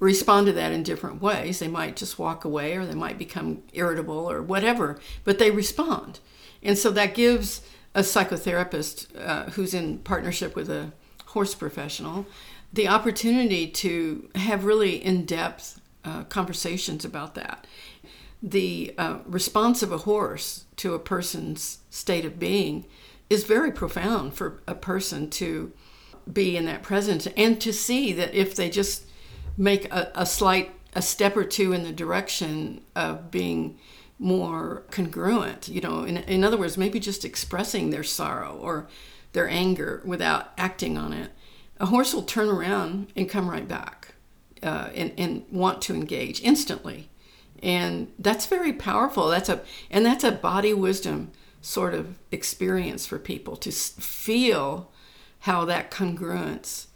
respond 0.00 0.46
to 0.46 0.52
that 0.52 0.72
in 0.72 0.82
different 0.82 1.22
ways. 1.22 1.58
They 1.58 1.68
might 1.68 1.96
just 1.96 2.18
walk 2.18 2.44
away 2.44 2.76
or 2.76 2.84
they 2.84 2.94
might 2.94 3.18
become 3.18 3.62
irritable 3.72 4.30
or 4.30 4.42
whatever, 4.42 4.98
but 5.24 5.38
they 5.38 5.50
respond. 5.50 6.20
And 6.62 6.76
so 6.76 6.90
that 6.90 7.14
gives 7.14 7.62
a 7.94 8.00
psychotherapist 8.00 9.08
uh, 9.18 9.50
who's 9.50 9.74
in 9.74 9.98
partnership 9.98 10.56
with 10.56 10.68
a 10.68 10.92
horse 11.26 11.54
professional 11.54 12.26
the 12.74 12.88
opportunity 12.88 13.68
to 13.68 14.28
have 14.34 14.64
really 14.64 14.96
in 14.96 15.24
depth 15.24 15.80
uh, 16.04 16.24
conversations 16.24 17.04
about 17.04 17.36
that. 17.36 17.66
The 18.42 18.94
uh, 18.98 19.18
response 19.24 19.82
of 19.82 19.92
a 19.92 19.98
horse 19.98 20.64
to 20.76 20.92
a 20.92 20.98
person's 20.98 21.78
state 21.88 22.24
of 22.24 22.38
being 22.38 22.84
is 23.30 23.44
very 23.44 23.70
profound 23.70 24.34
for 24.34 24.60
a 24.66 24.74
person 24.74 25.30
to 25.30 25.72
be 26.30 26.56
in 26.56 26.64
that 26.64 26.82
presence 26.82 27.28
and 27.36 27.60
to 27.60 27.72
see 27.72 28.12
that 28.12 28.34
if 28.34 28.56
they 28.56 28.68
just 28.68 29.06
make 29.56 29.92
a, 29.92 30.10
a 30.14 30.26
slight 30.26 30.72
a 30.94 31.02
step 31.02 31.36
or 31.36 31.44
two 31.44 31.72
in 31.72 31.82
the 31.82 31.92
direction 31.92 32.80
of 32.94 33.30
being 33.30 33.78
more 34.18 34.84
congruent 34.90 35.68
you 35.68 35.80
know 35.80 36.04
in, 36.04 36.18
in 36.18 36.44
other 36.44 36.56
words 36.56 36.78
maybe 36.78 37.00
just 37.00 37.24
expressing 37.24 37.90
their 37.90 38.04
sorrow 38.04 38.56
or 38.60 38.88
their 39.34 39.48
anger 39.48 40.00
without 40.04 40.52
acting 40.56 40.96
on 40.96 41.12
it. 41.12 41.30
A 41.78 41.86
horse 41.86 42.14
will 42.14 42.22
turn 42.22 42.48
around 42.48 43.12
and 43.14 43.28
come 43.28 43.50
right 43.50 43.68
back 43.68 44.14
uh, 44.62 44.88
and, 44.94 45.12
and 45.18 45.44
want 45.50 45.82
to 45.82 45.94
engage 45.94 46.40
instantly. 46.40 47.10
And 47.62 48.12
that's 48.18 48.46
very 48.46 48.72
powerful. 48.72 49.28
That's 49.28 49.48
a 49.48 49.60
and 49.90 50.06
that's 50.06 50.24
a 50.24 50.32
body 50.32 50.72
wisdom 50.72 51.32
sort 51.60 51.94
of 51.94 52.18
experience 52.30 53.06
for 53.06 53.18
people 53.18 53.56
to 53.56 53.70
feel 53.70 54.90
how 55.40 55.64
that 55.64 55.90
congruence 55.90 56.86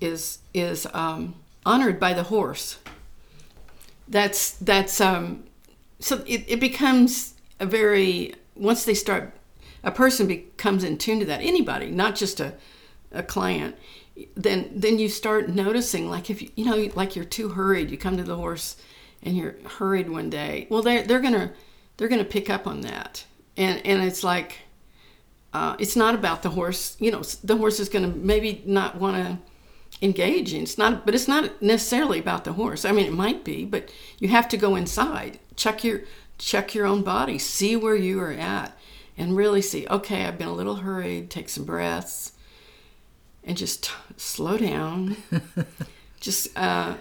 is 0.00 0.40
is 0.52 0.86
um, 0.92 1.36
honored 1.66 2.00
by 2.00 2.14
the 2.14 2.22
horse. 2.22 2.78
That's 4.08 4.52
that's 4.52 5.00
um, 5.00 5.44
so 5.98 6.22
it, 6.26 6.44
it 6.46 6.60
becomes 6.60 7.34
a 7.60 7.66
very 7.66 8.34
once 8.54 8.84
they 8.84 8.94
start 8.94 9.34
a 9.82 9.90
person 9.90 10.26
becomes 10.26 10.84
in 10.84 10.96
tune 10.96 11.18
to 11.20 11.26
that 11.26 11.40
anybody 11.42 11.90
not 11.90 12.14
just 12.14 12.40
a 12.40 12.54
a 13.12 13.22
client, 13.22 13.76
then 14.36 14.70
then 14.74 14.98
you 14.98 15.08
start 15.08 15.48
noticing 15.48 16.08
like 16.08 16.30
if 16.30 16.40
you, 16.40 16.50
you 16.54 16.64
know 16.64 16.88
like 16.94 17.16
you're 17.16 17.24
too 17.24 17.50
hurried, 17.50 17.90
you 17.90 17.98
come 17.98 18.16
to 18.16 18.22
the 18.22 18.36
horse 18.36 18.76
and 19.22 19.36
you're 19.36 19.56
hurried 19.78 20.08
one 20.08 20.30
day. 20.30 20.68
Well, 20.70 20.82
they 20.82 21.02
they're 21.02 21.20
gonna 21.20 21.52
they're 21.96 22.08
gonna 22.08 22.24
pick 22.24 22.48
up 22.48 22.66
on 22.66 22.82
that, 22.82 23.24
and 23.56 23.84
and 23.84 24.02
it's 24.02 24.22
like 24.22 24.60
uh, 25.52 25.74
it's 25.78 25.96
not 25.96 26.14
about 26.14 26.42
the 26.42 26.50
horse. 26.50 26.96
You 27.00 27.10
know, 27.10 27.22
the 27.42 27.56
horse 27.56 27.80
is 27.80 27.88
gonna 27.88 28.08
maybe 28.08 28.62
not 28.66 28.96
want 28.96 29.16
to 29.16 29.38
engage 30.02 30.52
in. 30.52 30.62
It's 30.62 30.78
not, 30.78 31.06
but 31.06 31.14
it's 31.14 31.28
not 31.28 31.62
necessarily 31.62 32.18
about 32.18 32.44
the 32.44 32.54
horse. 32.54 32.84
I 32.84 32.92
mean, 32.92 33.06
it 33.06 33.12
might 33.12 33.44
be, 33.44 33.64
but 33.64 33.92
you 34.18 34.28
have 34.28 34.48
to 34.48 34.56
go 34.56 34.76
inside, 34.76 35.38
check 35.56 35.84
your 35.84 36.02
check 36.38 36.74
your 36.74 36.86
own 36.86 37.02
body, 37.02 37.38
see 37.38 37.76
where 37.76 37.96
you 37.96 38.20
are 38.20 38.32
at, 38.32 38.76
and 39.16 39.36
really 39.36 39.62
see. 39.62 39.86
Okay, 39.88 40.24
I've 40.24 40.38
been 40.38 40.48
a 40.48 40.54
little 40.54 40.76
hurried. 40.76 41.30
Take 41.30 41.48
some 41.48 41.64
breaths, 41.64 42.32
and 43.42 43.56
just 43.56 43.84
t- 43.84 43.90
slow 44.16 44.58
down. 44.58 45.16
just 46.20 46.56
uh, 46.58 46.96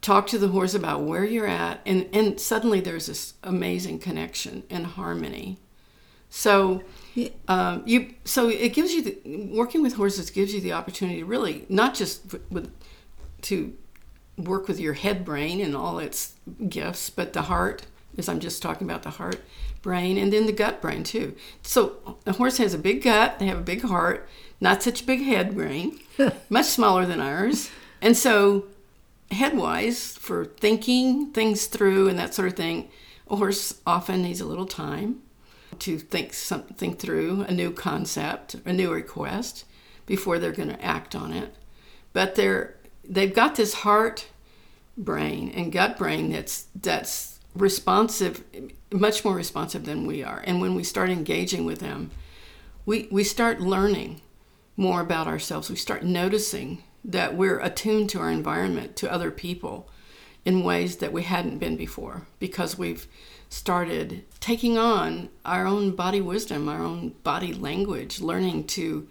talk 0.00 0.26
to 0.28 0.38
the 0.38 0.48
horse 0.48 0.74
about 0.74 1.02
where 1.02 1.24
you're 1.24 1.46
at, 1.46 1.80
and 1.84 2.08
and 2.12 2.40
suddenly 2.40 2.80
there's 2.80 3.06
this 3.06 3.34
amazing 3.42 3.98
connection 3.98 4.64
and 4.70 4.86
harmony. 4.86 5.58
So. 6.30 6.82
Um, 7.46 7.82
you 7.84 8.14
so 8.24 8.48
it 8.48 8.72
gives 8.72 8.92
you 8.92 9.02
the, 9.02 9.48
working 9.52 9.82
with 9.82 9.94
horses 9.94 10.30
gives 10.30 10.54
you 10.54 10.60
the 10.60 10.72
opportunity 10.72 11.20
to 11.20 11.26
really 11.26 11.66
not 11.68 11.94
just 11.94 12.34
with 12.50 12.72
to 13.42 13.76
work 14.38 14.66
with 14.66 14.80
your 14.80 14.94
head 14.94 15.24
brain 15.24 15.60
and 15.60 15.76
all 15.76 15.98
its 15.98 16.34
gifts, 16.68 17.10
but 17.10 17.34
the 17.34 17.42
heart, 17.42 17.86
as 18.16 18.28
I'm 18.28 18.40
just 18.40 18.62
talking 18.62 18.88
about 18.88 19.02
the 19.02 19.10
heart 19.10 19.40
brain, 19.82 20.16
and 20.16 20.32
then 20.32 20.46
the 20.46 20.52
gut 20.52 20.80
brain 20.80 21.02
too. 21.02 21.36
So 21.62 22.16
a 22.24 22.32
horse 22.32 22.58
has 22.58 22.72
a 22.72 22.78
big 22.78 23.02
gut, 23.02 23.38
they 23.38 23.46
have 23.46 23.58
a 23.58 23.62
big 23.62 23.82
heart, 23.82 24.28
not 24.60 24.82
such 24.82 25.02
a 25.02 25.04
big 25.04 25.20
head 25.22 25.54
brain, 25.54 25.98
much 26.48 26.66
smaller 26.66 27.04
than 27.04 27.20
ours, 27.20 27.70
and 28.00 28.16
so 28.16 28.66
head 29.30 29.56
wise, 29.56 30.16
for 30.16 30.44
thinking 30.44 31.32
things 31.32 31.66
through 31.66 32.08
and 32.08 32.18
that 32.18 32.34
sort 32.34 32.48
of 32.48 32.54
thing, 32.54 32.88
a 33.28 33.36
horse 33.36 33.80
often 33.86 34.22
needs 34.22 34.40
a 34.40 34.46
little 34.46 34.66
time 34.66 35.20
to 35.80 35.98
think 35.98 36.32
something 36.32 36.94
through, 36.94 37.42
a 37.42 37.52
new 37.52 37.70
concept, 37.70 38.56
a 38.64 38.72
new 38.72 38.92
request 38.92 39.64
before 40.06 40.38
they're 40.38 40.52
going 40.52 40.68
to 40.68 40.84
act 40.84 41.14
on 41.14 41.32
it. 41.32 41.54
But 42.12 42.34
they're 42.34 42.76
they've 43.04 43.34
got 43.34 43.56
this 43.56 43.74
heart 43.74 44.28
brain 44.96 45.50
and 45.50 45.72
gut 45.72 45.96
brain 45.96 46.30
that's 46.30 46.66
that's 46.74 47.40
responsive 47.54 48.44
much 48.92 49.24
more 49.24 49.34
responsive 49.34 49.84
than 49.84 50.06
we 50.06 50.22
are. 50.22 50.42
And 50.46 50.60
when 50.60 50.74
we 50.74 50.84
start 50.84 51.10
engaging 51.10 51.64
with 51.64 51.80
them, 51.80 52.10
we 52.84 53.08
we 53.10 53.24
start 53.24 53.60
learning 53.60 54.20
more 54.76 55.00
about 55.00 55.26
ourselves. 55.26 55.70
We 55.70 55.76
start 55.76 56.02
noticing 56.02 56.82
that 57.04 57.36
we're 57.36 57.60
attuned 57.60 58.10
to 58.10 58.20
our 58.20 58.30
environment, 58.30 58.96
to 58.96 59.12
other 59.12 59.30
people 59.30 59.88
in 60.44 60.64
ways 60.64 60.96
that 60.96 61.12
we 61.12 61.22
hadn't 61.22 61.58
been 61.58 61.76
before 61.76 62.26
because 62.38 62.78
we've 62.78 63.06
started 63.52 64.24
taking 64.40 64.78
on 64.78 65.28
our 65.44 65.66
own 65.66 65.94
body 65.94 66.22
wisdom, 66.22 66.70
our 66.70 66.82
own 66.82 67.10
body 67.22 67.52
language, 67.52 68.20
learning 68.20 68.64
to 68.64 69.06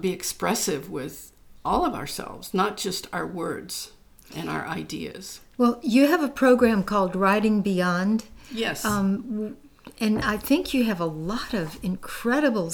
be 0.00 0.10
expressive 0.10 0.90
with 0.90 1.32
all 1.62 1.84
of 1.84 1.94
ourselves, 1.94 2.54
not 2.54 2.78
just 2.78 3.06
our 3.12 3.26
words 3.26 3.92
and 4.34 4.48
our 4.48 4.66
ideas. 4.66 5.40
Well, 5.58 5.78
you 5.82 6.06
have 6.06 6.22
a 6.22 6.28
program 6.28 6.84
called 6.84 7.14
Riding 7.14 7.60
Beyond. 7.60 8.24
Yes. 8.50 8.82
Um, 8.84 9.58
and 10.00 10.22
I 10.22 10.38
think 10.38 10.72
you 10.72 10.84
have 10.84 10.98
a 10.98 11.04
lot 11.06 11.52
of 11.52 11.78
incredible 11.82 12.72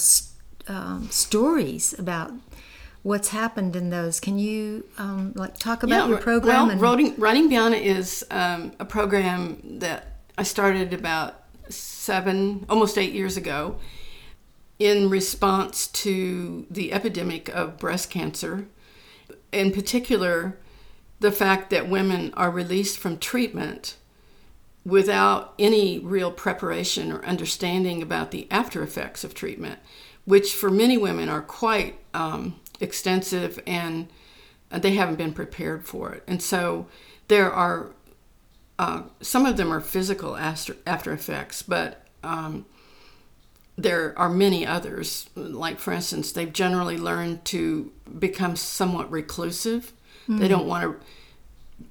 um, 0.69 1.09
stories 1.11 1.99
about 1.99 2.33
what's 3.03 3.31
happened 3.31 3.75
in 3.75 3.91
those. 3.91 4.21
Can 4.21 4.39
you 4.39 4.85
um, 4.99 5.33
like 5.35 5.59
talk 5.59 5.83
about 5.83 6.05
yeah, 6.05 6.09
your 6.11 6.19
program? 6.19 6.79
Well, 6.79 6.97
and... 6.97 7.19
Riding 7.19 7.49
Beyond 7.49 7.75
is 7.75 8.25
um, 8.31 8.73
a 8.79 8.85
program 8.85 9.61
that 9.81 10.18
I 10.39 10.45
started 10.45 10.95
about 10.95 11.43
seven, 11.69 12.65
almost 12.69 12.97
eight 12.97 13.13
years 13.13 13.37
ago, 13.37 13.81
in 14.79 15.11
response 15.11 15.89
to 15.89 16.65
the 16.71 16.93
epidemic 16.93 17.49
of 17.49 17.77
breast 17.77 18.09
cancer. 18.09 18.69
In 19.51 19.73
particular, 19.73 20.57
the 21.19 21.33
fact 21.33 21.71
that 21.71 21.89
women 21.89 22.33
are 22.35 22.53
released 22.53 22.99
from 22.99 23.19
treatment 23.19 23.97
without 24.85 25.55
any 25.59 25.99
real 25.99 26.31
preparation 26.31 27.11
or 27.11 27.25
understanding 27.25 28.01
about 28.01 28.31
the 28.31 28.47
after 28.49 28.81
effects 28.85 29.25
of 29.25 29.35
treatment, 29.35 29.81
which 30.25 30.55
for 30.55 30.71
many 30.71 30.97
women 30.97 31.29
are 31.29 31.43
quite 31.43 31.99
um, 32.15 32.55
extensive 32.79 33.61
and 33.67 34.07
they 34.71 34.93
haven't 34.95 35.17
been 35.17 35.33
prepared 35.33 35.85
for 35.85 36.13
it. 36.13 36.23
And 36.29 36.41
so 36.41 36.87
there 37.27 37.53
are 37.53 37.91
uh, 38.79 39.03
some 39.21 39.45
of 39.45 39.57
them 39.57 39.73
are 39.73 39.81
physical 39.81 40.37
after, 40.37 40.77
after 40.87 41.13
effects, 41.13 41.63
but 41.63 42.07
um, 42.23 42.65
there 43.77 44.17
are 44.19 44.29
many 44.29 44.65
others. 44.67 45.29
Like, 45.35 45.79
for 45.79 45.93
instance, 45.93 46.33
they've 46.33 46.53
generally 46.53 46.97
learned 46.97 47.45
to 47.47 47.93
become 48.19 48.57
somewhat 48.57 49.11
reclusive. 49.11 49.93
Mm-hmm. 50.23 50.39
They 50.39 50.49
don't 50.49 50.67
want 50.67 50.85
to. 50.85 51.07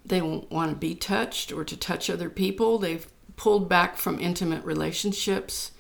They 0.06 0.20
don't 0.20 0.50
want 0.52 0.72
to 0.72 0.76
be 0.76 0.96
touched 0.96 1.54
or 1.54 1.64
to 1.64 1.78
touch 1.78 2.10
other 2.10 2.30
people. 2.30 2.78
They've 2.78 3.08
pulled 3.38 3.70
back 3.70 3.96
from 3.96 4.20
intimate 4.20 4.66
relationships. 4.66 5.72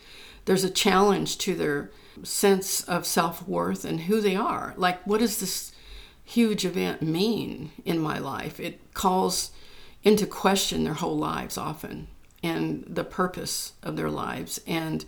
There's 0.46 0.64
a 0.64 0.70
challenge 0.70 1.38
to 1.40 1.56
their 1.56 1.92
sense 2.24 2.84
of 2.84 3.06
self 3.06 3.46
worth 3.46 3.84
and 3.84 4.02
who 4.02 4.22
they 4.22 4.36
are. 4.36 4.74
Like, 4.78 5.06
what 5.06 5.20
does 5.20 5.40
this 5.40 5.74
huge 6.24 6.66
event 6.66 7.02
mean 7.02 7.72
in 7.84 8.00
my 8.00 8.18
life? 8.18 8.62
It 8.62 8.94
calls 8.94 9.52
into 10.04 10.26
question 10.26 10.84
their 10.84 10.94
whole 10.94 11.18
lives 11.18 11.58
often 11.58 12.08
and 12.44 12.84
the 12.88 13.04
purpose 13.04 13.74
of 13.84 13.96
their 13.96 14.10
lives 14.10 14.60
and 14.68 15.06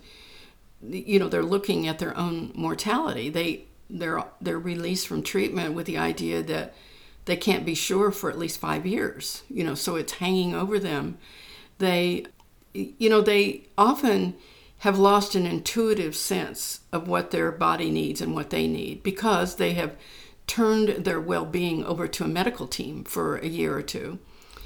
you 0.82 1.18
know 1.18 1.28
they're 1.28 1.42
looking 1.42 1.86
at 1.86 1.98
their 1.98 2.16
own 2.16 2.52
mortality. 2.54 3.28
They 3.28 3.64
they're 3.88 4.24
they're 4.40 4.58
released 4.58 5.06
from 5.06 5.22
treatment 5.22 5.74
with 5.74 5.86
the 5.86 5.98
idea 5.98 6.42
that 6.42 6.74
they 7.26 7.36
can't 7.36 7.66
be 7.66 7.74
sure 7.74 8.10
for 8.10 8.30
at 8.30 8.38
least 8.38 8.60
5 8.60 8.86
years 8.86 9.42
you 9.48 9.62
know 9.62 9.74
so 9.74 9.96
it's 9.96 10.14
hanging 10.14 10.54
over 10.54 10.78
them. 10.78 11.18
They 11.78 12.26
you 12.72 13.10
know 13.10 13.20
they 13.20 13.68
often 13.76 14.36
have 14.78 14.98
lost 14.98 15.34
an 15.34 15.44
intuitive 15.44 16.16
sense 16.16 16.80
of 16.90 17.06
what 17.06 17.30
their 17.30 17.52
body 17.52 17.90
needs 17.90 18.22
and 18.22 18.34
what 18.34 18.48
they 18.48 18.66
need 18.66 19.02
because 19.02 19.56
they 19.56 19.74
have 19.74 19.94
turned 20.46 21.04
their 21.04 21.20
well-being 21.20 21.84
over 21.84 22.08
to 22.08 22.24
a 22.24 22.28
medical 22.28 22.66
team 22.66 23.04
for 23.04 23.36
a 23.36 23.46
year 23.46 23.76
or 23.76 23.82
two 23.82 24.18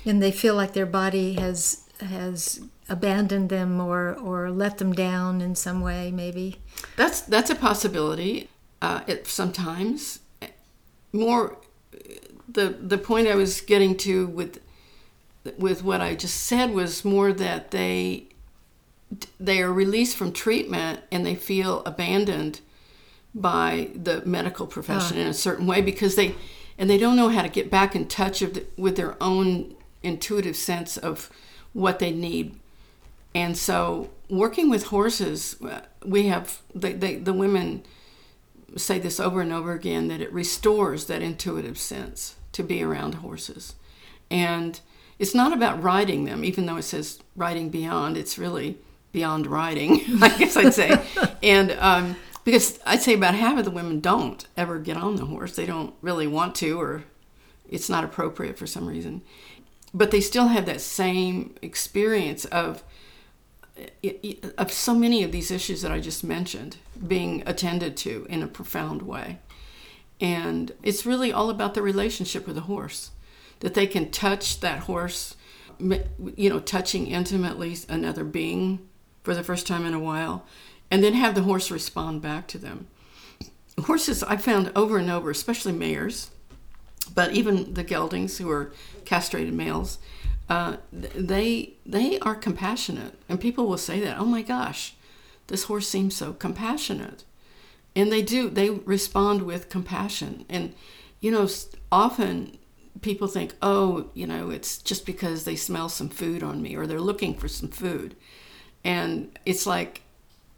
and 0.04 0.22
they 0.22 0.32
feel 0.32 0.54
like 0.54 0.72
their 0.72 0.86
body 0.86 1.34
has 1.34 1.84
has 2.00 2.60
abandoned 2.88 3.48
them 3.48 3.80
or 3.80 4.14
or 4.14 4.50
let 4.50 4.78
them 4.78 4.92
down 4.92 5.40
in 5.40 5.54
some 5.54 5.80
way 5.80 6.10
maybe 6.10 6.56
that's 6.96 7.22
that's 7.22 7.50
a 7.50 7.54
possibility 7.54 8.48
uh, 8.82 9.00
it 9.06 9.26
sometimes 9.26 10.20
more 11.12 11.56
the 12.48 12.68
the 12.80 12.98
point 12.98 13.26
i 13.26 13.34
was 13.34 13.60
getting 13.60 13.96
to 13.96 14.26
with 14.26 14.60
with 15.56 15.82
what 15.82 16.00
i 16.00 16.14
just 16.14 16.42
said 16.42 16.72
was 16.72 17.04
more 17.04 17.32
that 17.32 17.70
they 17.70 18.28
they 19.38 19.62
are 19.62 19.72
released 19.72 20.16
from 20.16 20.32
treatment 20.32 21.00
and 21.10 21.24
they 21.24 21.34
feel 21.34 21.82
abandoned 21.84 22.60
by 23.34 23.88
the 23.94 24.24
medical 24.26 24.66
profession 24.66 25.16
oh. 25.18 25.22
in 25.22 25.26
a 25.26 25.34
certain 25.34 25.66
way 25.66 25.80
because 25.80 26.16
they 26.16 26.34
and 26.76 26.90
they 26.90 26.98
don't 26.98 27.16
know 27.16 27.28
how 27.28 27.42
to 27.42 27.48
get 27.48 27.70
back 27.70 27.94
in 27.94 28.06
touch 28.06 28.40
the, 28.40 28.66
with 28.76 28.96
their 28.96 29.20
own 29.22 29.74
intuitive 30.04 30.56
sense 30.56 30.96
of 30.96 31.30
what 31.72 31.98
they 31.98 32.10
need. 32.10 32.58
And 33.34 33.56
so, 33.56 34.10
working 34.30 34.70
with 34.70 34.84
horses, 34.86 35.56
we 36.04 36.28
have 36.28 36.62
the, 36.74 36.92
the, 36.92 37.16
the 37.16 37.32
women 37.32 37.82
say 38.76 38.98
this 38.98 39.18
over 39.18 39.40
and 39.40 39.52
over 39.52 39.72
again 39.72 40.08
that 40.08 40.20
it 40.20 40.32
restores 40.32 41.06
that 41.06 41.22
intuitive 41.22 41.78
sense 41.78 42.36
to 42.52 42.62
be 42.62 42.82
around 42.82 43.16
horses. 43.16 43.74
And 44.30 44.80
it's 45.18 45.34
not 45.34 45.52
about 45.52 45.82
riding 45.82 46.24
them, 46.24 46.44
even 46.44 46.66
though 46.66 46.76
it 46.76 46.82
says 46.82 47.20
riding 47.36 47.70
beyond, 47.70 48.16
it's 48.16 48.38
really 48.38 48.78
beyond 49.12 49.46
riding, 49.46 50.00
I 50.22 50.36
guess 50.38 50.56
I'd 50.56 50.74
say. 50.74 51.00
and 51.42 51.72
um, 51.72 52.16
because 52.44 52.78
I'd 52.86 53.02
say 53.02 53.14
about 53.14 53.34
half 53.34 53.58
of 53.58 53.64
the 53.64 53.70
women 53.70 54.00
don't 54.00 54.46
ever 54.56 54.78
get 54.78 54.96
on 54.96 55.16
the 55.16 55.26
horse, 55.26 55.56
they 55.56 55.66
don't 55.66 55.94
really 56.02 56.26
want 56.26 56.54
to, 56.56 56.80
or 56.80 57.04
it's 57.68 57.88
not 57.88 58.04
appropriate 58.04 58.58
for 58.58 58.66
some 58.66 58.86
reason 58.86 59.22
but 59.94 60.10
they 60.10 60.20
still 60.20 60.48
have 60.48 60.66
that 60.66 60.80
same 60.80 61.54
experience 61.62 62.44
of 62.46 62.82
of 64.56 64.70
so 64.70 64.94
many 64.94 65.24
of 65.24 65.32
these 65.32 65.50
issues 65.50 65.82
that 65.82 65.90
I 65.90 65.98
just 65.98 66.22
mentioned 66.22 66.76
being 67.06 67.42
attended 67.44 67.96
to 67.98 68.24
in 68.28 68.40
a 68.42 68.46
profound 68.46 69.02
way. 69.02 69.40
And 70.20 70.72
it's 70.82 71.04
really 71.04 71.32
all 71.32 71.50
about 71.50 71.74
the 71.74 71.82
relationship 71.82 72.46
with 72.46 72.54
the 72.54 72.62
horse, 72.62 73.10
that 73.60 73.74
they 73.74 73.88
can 73.88 74.12
touch 74.12 74.60
that 74.60 74.80
horse, 74.80 75.34
you 75.80 76.48
know, 76.48 76.60
touching 76.60 77.08
intimately 77.08 77.76
another 77.88 78.22
being 78.22 78.86
for 79.24 79.34
the 79.34 79.42
first 79.42 79.66
time 79.66 79.84
in 79.84 79.94
a 79.94 79.98
while, 79.98 80.46
and 80.88 81.02
then 81.02 81.14
have 81.14 81.34
the 81.34 81.42
horse 81.42 81.70
respond 81.70 82.22
back 82.22 82.46
to 82.48 82.58
them. 82.58 82.86
horses 83.86 84.22
I 84.22 84.36
found 84.36 84.70
over 84.76 84.98
and 84.98 85.10
over, 85.10 85.30
especially 85.30 85.72
mares, 85.72 86.30
but 87.04 87.32
even 87.32 87.74
the 87.74 87.84
geldings 87.84 88.38
who 88.38 88.50
are 88.50 88.72
castrated 89.04 89.54
males, 89.54 89.98
uh, 90.48 90.76
they 90.92 91.74
they 91.86 92.18
are 92.20 92.34
compassionate, 92.34 93.18
and 93.28 93.40
people 93.40 93.66
will 93.66 93.78
say 93.78 94.00
that. 94.00 94.18
Oh 94.18 94.26
my 94.26 94.42
gosh, 94.42 94.94
this 95.46 95.64
horse 95.64 95.88
seems 95.88 96.14
so 96.14 96.32
compassionate, 96.32 97.24
and 97.96 98.12
they 98.12 98.22
do. 98.22 98.50
They 98.50 98.70
respond 98.70 99.42
with 99.42 99.68
compassion, 99.70 100.44
and 100.48 100.74
you 101.20 101.30
know, 101.30 101.48
often 101.90 102.58
people 103.00 103.28
think, 103.28 103.54
oh, 103.62 104.10
you 104.14 104.26
know, 104.26 104.50
it's 104.50 104.78
just 104.78 105.06
because 105.06 105.44
they 105.44 105.56
smell 105.56 105.88
some 105.88 106.08
food 106.08 106.42
on 106.42 106.62
me 106.62 106.76
or 106.76 106.86
they're 106.86 107.00
looking 107.00 107.34
for 107.34 107.48
some 107.48 107.68
food, 107.68 108.14
and 108.84 109.38
it's 109.46 109.66
like 109.66 110.02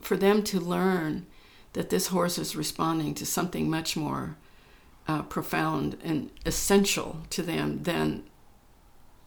for 0.00 0.16
them 0.16 0.42
to 0.42 0.61
learn 0.61 1.26
that 1.72 1.90
this 1.90 2.09
horse 2.09 2.38
is 2.38 2.56
responding 2.56 3.14
to 3.14 3.26
something 3.26 3.68
much 3.70 3.96
more 3.96 4.37
uh, 5.08 5.22
profound 5.22 5.96
and 6.02 6.30
essential 6.44 7.18
to 7.30 7.42
them 7.42 7.82
than 7.84 8.24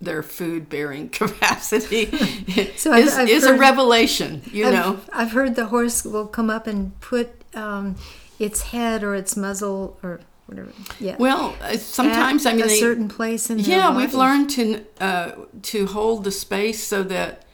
their 0.02 0.24
food 0.24 0.70
bearing 0.70 1.10
capacity 1.22 2.06
so 2.78 2.94
is, 2.94 3.14
I've, 3.14 3.22
I've 3.22 3.30
is 3.30 3.46
heard, 3.46 3.56
a 3.56 3.60
revelation, 3.60 4.42
you 4.52 4.68
I've, 4.68 4.74
know. 4.74 5.00
I've 5.12 5.32
heard 5.32 5.56
the 5.56 5.68
horse 5.68 6.04
will 6.06 6.28
come 6.28 6.50
up 6.50 6.68
and 6.68 7.00
put 7.02 7.30
um, 7.54 7.96
its 8.40 8.62
head 8.64 9.04
or 9.04 9.16
its 9.16 9.36
muzzle 9.36 9.98
or 10.02 10.22
whatever. 10.46 10.72
Yeah. 11.00 11.16
Well, 11.20 11.56
uh, 11.62 11.78
sometimes 11.78 12.46
At 12.46 12.54
I 12.54 12.56
mean, 12.56 12.66
a 12.66 12.68
they, 12.68 12.80
certain 12.80 13.08
place 13.08 13.50
in 13.50 13.60
yeah, 13.60 13.96
we've 13.96 14.14
learned 14.14 14.50
to 14.52 14.86
uh, 15.00 15.32
to 15.64 15.88
hold 15.88 16.24
the 16.24 16.32
space 16.32 16.84
so 16.84 17.04
that 17.04 17.46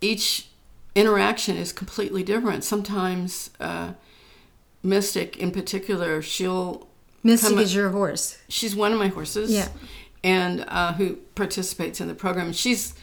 each 0.00 0.48
interaction 0.94 1.56
is 1.56 1.72
completely 1.72 2.22
different. 2.22 2.64
Sometimes 2.64 3.50
uh, 3.60 3.92
Mystic, 4.82 5.36
in 5.36 5.50
particular, 5.50 6.20
she'll 6.22 6.88
Mystic 7.22 7.58
is 7.58 7.74
your 7.74 7.90
horse. 7.90 8.38
She's 8.48 8.74
one 8.74 8.92
of 8.92 8.98
my 8.98 9.08
horses. 9.08 9.50
Yeah. 9.50 9.68
And 10.22 10.64
uh, 10.68 10.94
who 10.94 11.16
participates 11.34 12.00
in 12.00 12.08
the 12.08 12.14
program. 12.14 12.52
She's 12.52 12.94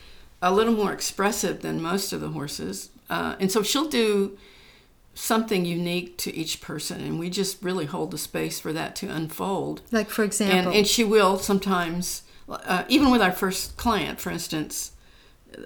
a 0.42 0.54
little 0.54 0.74
more 0.74 0.94
expressive 0.94 1.62
than 1.62 1.82
most 1.82 2.14
of 2.14 2.22
the 2.22 2.30
horses. 2.30 2.90
Uh, 3.10 3.36
and 3.40 3.52
so 3.52 3.64
she'll 3.64 3.90
do 3.90 4.38
something 5.16 5.66
unique 5.66 6.18
to 6.20 6.36
each 6.36 6.62
person. 6.62 7.02
And 7.02 7.20
we 7.20 7.30
just 7.30 7.64
really 7.64 7.86
hold 7.86 8.12
the 8.12 8.18
space 8.18 8.60
for 8.60 8.72
that 8.74 8.96
to 8.98 9.08
unfold. 9.08 9.82
Like, 9.92 10.10
for 10.10 10.24
example. 10.24 10.72
And, 10.72 10.78
and 10.80 10.88
she 10.88 11.04
will 11.04 11.40
sometimes, 11.40 12.22
uh, 12.48 12.84
even 12.88 13.10
with 13.10 13.22
our 13.22 13.32
first 13.32 13.78
client, 13.78 14.20
for 14.20 14.30
instance, 14.30 14.92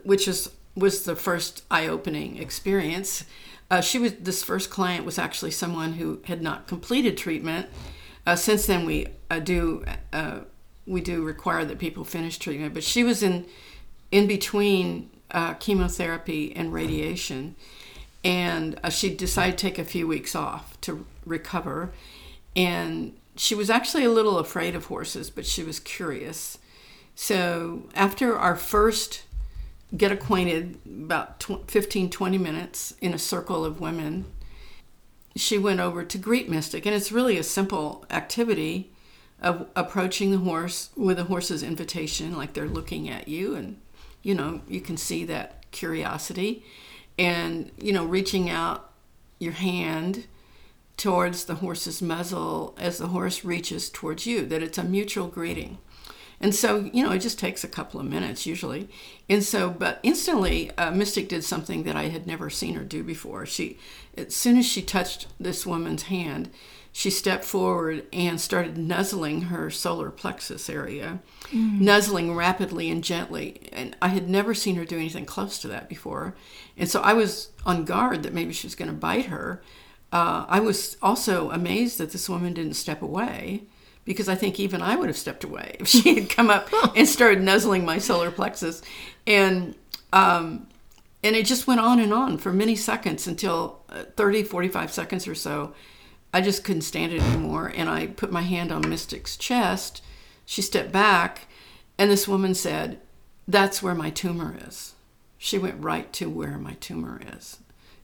which 0.03 0.27
is 0.27 0.51
was 0.73 1.03
the 1.03 1.17
first 1.17 1.65
eye-opening 1.69 2.37
experience. 2.37 3.25
Uh, 3.69 3.81
she 3.81 3.99
was 3.99 4.13
this 4.13 4.43
first 4.43 4.69
client 4.69 5.05
was 5.05 5.17
actually 5.17 5.51
someone 5.51 5.93
who 5.93 6.21
had 6.25 6.41
not 6.41 6.67
completed 6.67 7.17
treatment 7.17 7.67
uh, 8.25 8.35
since 8.35 8.65
then, 8.65 8.85
we 8.85 9.07
uh, 9.29 9.39
do 9.39 9.83
uh, 10.13 10.39
we 10.85 11.01
do 11.01 11.23
require 11.23 11.65
that 11.65 11.79
people 11.79 12.03
finish 12.03 12.37
treatment, 12.37 12.73
but 12.73 12.83
she 12.83 13.03
was 13.03 13.23
in 13.23 13.45
in 14.11 14.27
between 14.27 15.09
uh, 15.31 15.53
chemotherapy 15.55 16.55
and 16.55 16.73
radiation, 16.73 17.55
and 18.23 18.79
uh, 18.83 18.89
she 18.89 19.13
decided 19.13 19.57
to 19.57 19.61
take 19.61 19.79
a 19.79 19.85
few 19.85 20.07
weeks 20.07 20.35
off 20.35 20.79
to 20.81 21.05
recover, 21.25 21.91
and 22.55 23.13
she 23.35 23.55
was 23.55 23.69
actually 23.69 24.03
a 24.03 24.11
little 24.11 24.37
afraid 24.37 24.75
of 24.75 24.85
horses, 24.85 25.29
but 25.29 25.45
she 25.45 25.63
was 25.63 25.79
curious. 25.79 26.57
So 27.15 27.83
after 27.95 28.37
our 28.37 28.55
first 28.55 29.23
get 29.95 30.11
acquainted 30.11 30.77
about 30.85 31.39
tw- 31.39 31.69
15 31.69 32.09
20 32.09 32.37
minutes 32.37 32.93
in 33.01 33.13
a 33.13 33.17
circle 33.17 33.65
of 33.65 33.81
women 33.81 34.25
she 35.35 35.57
went 35.57 35.79
over 35.79 36.03
to 36.03 36.17
greet 36.17 36.49
Mystic. 36.49 36.85
And 36.85 36.95
it's 36.95 37.11
really 37.11 37.37
a 37.37 37.43
simple 37.43 38.05
activity 38.09 38.91
of 39.41 39.67
approaching 39.75 40.31
the 40.31 40.37
horse 40.37 40.89
with 40.95 41.17
a 41.17 41.23
horse's 41.23 41.63
invitation, 41.63 42.37
like 42.37 42.53
they're 42.53 42.67
looking 42.67 43.09
at 43.09 43.27
you, 43.27 43.55
and 43.55 43.79
you 44.21 44.35
know, 44.35 44.61
you 44.67 44.79
can 44.79 44.97
see 44.97 45.25
that 45.25 45.65
curiosity, 45.71 46.63
and 47.17 47.71
you 47.77 47.91
know, 47.91 48.05
reaching 48.05 48.49
out 48.49 48.91
your 49.39 49.53
hand 49.53 50.27
towards 50.95 51.45
the 51.45 51.55
horse's 51.55 52.01
muzzle 52.01 52.75
as 52.77 52.99
the 52.99 53.07
horse 53.07 53.43
reaches 53.43 53.89
towards 53.89 54.27
you, 54.27 54.45
that 54.45 54.61
it's 54.61 54.77
a 54.77 54.83
mutual 54.83 55.27
greeting. 55.27 55.79
And 56.41 56.55
so, 56.55 56.89
you 56.91 57.03
know, 57.03 57.11
it 57.11 57.19
just 57.19 57.37
takes 57.37 57.63
a 57.63 57.67
couple 57.67 57.99
of 57.99 58.07
minutes 58.07 58.45
usually. 58.47 58.89
And 59.29 59.43
so, 59.43 59.69
but 59.69 59.99
instantly, 60.01 60.71
uh, 60.77 60.91
Mystic 60.91 61.29
did 61.29 61.43
something 61.43 61.83
that 61.83 61.95
I 61.95 62.09
had 62.09 62.25
never 62.25 62.49
seen 62.49 62.73
her 62.73 62.83
do 62.83 63.03
before. 63.03 63.45
She, 63.45 63.77
as 64.17 64.35
soon 64.35 64.57
as 64.57 64.65
she 64.65 64.81
touched 64.81 65.27
this 65.39 65.65
woman's 65.65 66.03
hand, 66.03 66.49
she 66.91 67.09
stepped 67.09 67.45
forward 67.45 68.05
and 68.11 68.41
started 68.41 68.77
nuzzling 68.77 69.43
her 69.43 69.69
solar 69.69 70.09
plexus 70.09 70.69
area, 70.69 71.19
mm. 71.45 71.79
nuzzling 71.79 72.35
rapidly 72.35 72.89
and 72.89 73.03
gently. 73.03 73.69
And 73.71 73.95
I 74.01 74.09
had 74.09 74.27
never 74.27 74.53
seen 74.53 74.75
her 74.75 74.83
do 74.83 74.97
anything 74.97 75.25
close 75.25 75.59
to 75.59 75.67
that 75.69 75.87
before. 75.87 76.35
And 76.75 76.89
so 76.89 77.01
I 77.01 77.13
was 77.13 77.51
on 77.65 77.85
guard 77.85 78.23
that 78.23 78.33
maybe 78.33 78.51
she 78.51 78.67
was 78.67 78.75
going 78.75 78.89
to 78.89 78.97
bite 78.97 79.27
her. 79.27 79.61
Uh, 80.11 80.45
I 80.49 80.59
was 80.59 80.97
also 81.01 81.51
amazed 81.51 81.97
that 81.99 82.11
this 82.11 82.27
woman 82.27 82.53
didn't 82.53 82.73
step 82.73 83.01
away 83.01 83.63
because 84.11 84.29
I 84.29 84.35
think 84.35 84.59
even 84.59 84.81
I 84.81 84.95
would 84.95 85.07
have 85.07 85.17
stepped 85.17 85.43
away 85.43 85.75
if 85.79 85.87
she 85.87 86.15
had 86.15 86.29
come 86.29 86.49
up 86.49 86.69
and 86.95 87.07
started 87.07 87.41
nuzzling 87.41 87.85
my 87.85 87.97
solar 87.97 88.31
plexus. 88.31 88.81
And 89.25 89.75
um, 90.13 90.67
and 91.23 91.35
it 91.35 91.45
just 91.45 91.67
went 91.67 91.79
on 91.79 91.99
and 91.99 92.13
on 92.13 92.37
for 92.37 92.51
many 92.51 92.75
seconds 92.75 93.27
until 93.27 93.83
uh, 93.89 94.03
30, 94.15 94.43
45 94.43 94.91
seconds 94.91 95.27
or 95.27 95.35
so. 95.35 95.73
I 96.33 96.41
just 96.41 96.63
couldn't 96.63 96.81
stand 96.81 97.13
it 97.13 97.21
anymore. 97.21 97.71
And 97.75 97.89
I 97.89 98.07
put 98.07 98.31
my 98.31 98.41
hand 98.41 98.71
on 98.71 98.89
Mystic's 98.89 99.37
chest. 99.37 100.01
She 100.45 100.61
stepped 100.61 100.91
back, 100.91 101.47
and 101.97 102.09
this 102.09 102.27
woman 102.27 102.55
said, 102.55 102.99
That's 103.47 103.83
where 103.83 103.95
my 103.95 104.09
tumor 104.09 104.55
is. 104.67 104.95
She 105.37 105.57
went 105.57 105.83
right 105.83 106.11
to 106.13 106.29
where 106.29 106.57
my 106.57 106.73
tumor 106.73 107.21
is. 107.37 107.59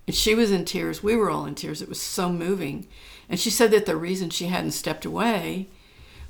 And 0.06 0.16
she 0.16 0.36
was 0.36 0.52
in 0.52 0.64
tears. 0.64 1.04
We 1.04 1.16
were 1.16 1.30
all 1.30 1.46
in 1.46 1.56
tears. 1.56 1.82
It 1.82 1.90
was 1.90 2.02
so 2.02 2.32
moving. 2.32 2.88
And 3.30 3.40
she 3.40 3.50
said 3.50 3.72
that 3.72 3.86
the 3.86 3.98
reason 3.98 4.30
she 4.30 4.46
hadn't 4.46 4.72
stepped 4.72 5.06
away 5.06 5.68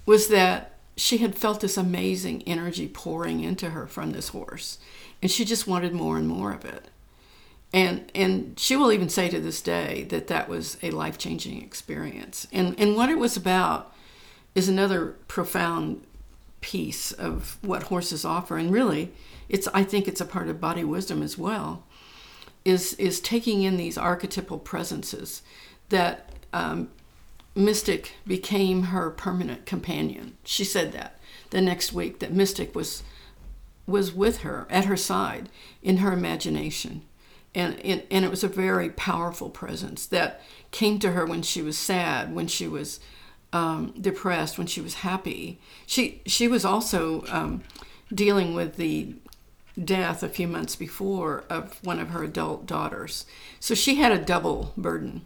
was 0.07 0.29
that 0.29 0.73
she 0.95 1.19
had 1.19 1.35
felt 1.35 1.61
this 1.61 1.77
amazing 1.77 2.41
energy 2.47 2.87
pouring 2.87 3.41
into 3.41 3.69
her 3.69 3.85
from 3.85 4.11
this 4.11 4.29
horse 4.29 4.79
and 5.21 5.29
she 5.29 5.45
just 5.45 5.67
wanted 5.67 5.93
more 5.93 6.17
and 6.17 6.27
more 6.27 6.51
of 6.51 6.65
it. 6.65 6.89
And 7.71 8.11
and 8.15 8.57
she 8.57 8.75
will 8.75 8.91
even 8.91 9.09
say 9.09 9.29
to 9.29 9.39
this 9.39 9.61
day 9.61 10.05
that 10.09 10.27
that 10.27 10.49
was 10.49 10.77
a 10.81 10.89
life-changing 10.89 11.61
experience. 11.61 12.47
And 12.51 12.79
and 12.79 12.95
what 12.95 13.09
it 13.09 13.19
was 13.19 13.37
about 13.37 13.93
is 14.55 14.67
another 14.67 15.17
profound 15.27 16.03
piece 16.61 17.11
of 17.11 17.59
what 17.61 17.83
horses 17.83 18.25
offer. 18.25 18.57
And 18.57 18.73
really 18.73 19.11
it's 19.49 19.67
i 19.73 19.83
think 19.83 20.07
it's 20.07 20.21
a 20.21 20.25
part 20.25 20.47
of 20.47 20.59
body 20.59 20.83
wisdom 20.83 21.21
as 21.21 21.37
well 21.37 21.83
is 22.65 22.93
is 22.95 23.19
taking 23.19 23.63
in 23.63 23.77
these 23.77 23.97
archetypal 23.97 24.59
presences 24.59 25.41
that 25.89 26.29
um, 26.51 26.89
Mystic 27.57 28.13
became 28.25 28.83
her 28.83 29.09
permanent 29.09 29.65
companion. 29.65 30.37
She 30.43 30.63
said 30.63 30.91
that 30.93 31.19
the 31.49 31.61
next 31.61 31.91
week 31.91 32.19
that 32.19 32.31
Mystic 32.31 32.75
was 32.75 33.03
was 33.85 34.13
with 34.13 34.39
her 34.39 34.67
at 34.69 34.85
her 34.85 34.97
side 34.97 35.49
in 35.81 35.97
her 35.97 36.11
imagination. 36.11 37.03
And, 37.55 37.79
and, 37.85 38.03
and 38.11 38.25
it 38.25 38.29
was 38.29 38.43
a 38.43 38.49
very 38.49 38.89
powerful 38.89 39.49
presence 39.49 40.05
that 40.07 40.41
came 40.71 40.99
to 40.99 41.13
her 41.13 41.25
when 41.25 41.41
she 41.41 41.61
was 41.61 41.77
sad, 41.77 42.35
when 42.35 42.47
she 42.47 42.67
was 42.67 42.99
um, 43.53 43.93
depressed, 43.99 44.57
when 44.57 44.67
she 44.67 44.81
was 44.81 44.95
happy. 44.95 45.59
She 45.85 46.21
she 46.25 46.47
was 46.47 46.65
also 46.65 47.23
um, 47.29 47.63
dealing 48.13 48.53
with 48.53 48.75
the 48.75 49.15
death 49.81 50.21
a 50.21 50.29
few 50.29 50.47
months 50.47 50.75
before 50.75 51.45
of 51.49 51.83
one 51.83 51.99
of 51.99 52.09
her 52.09 52.23
adult 52.23 52.65
daughters, 52.65 53.25
so 53.59 53.73
she 53.73 53.95
had 53.95 54.11
a 54.11 54.23
double 54.23 54.73
burden 54.75 55.25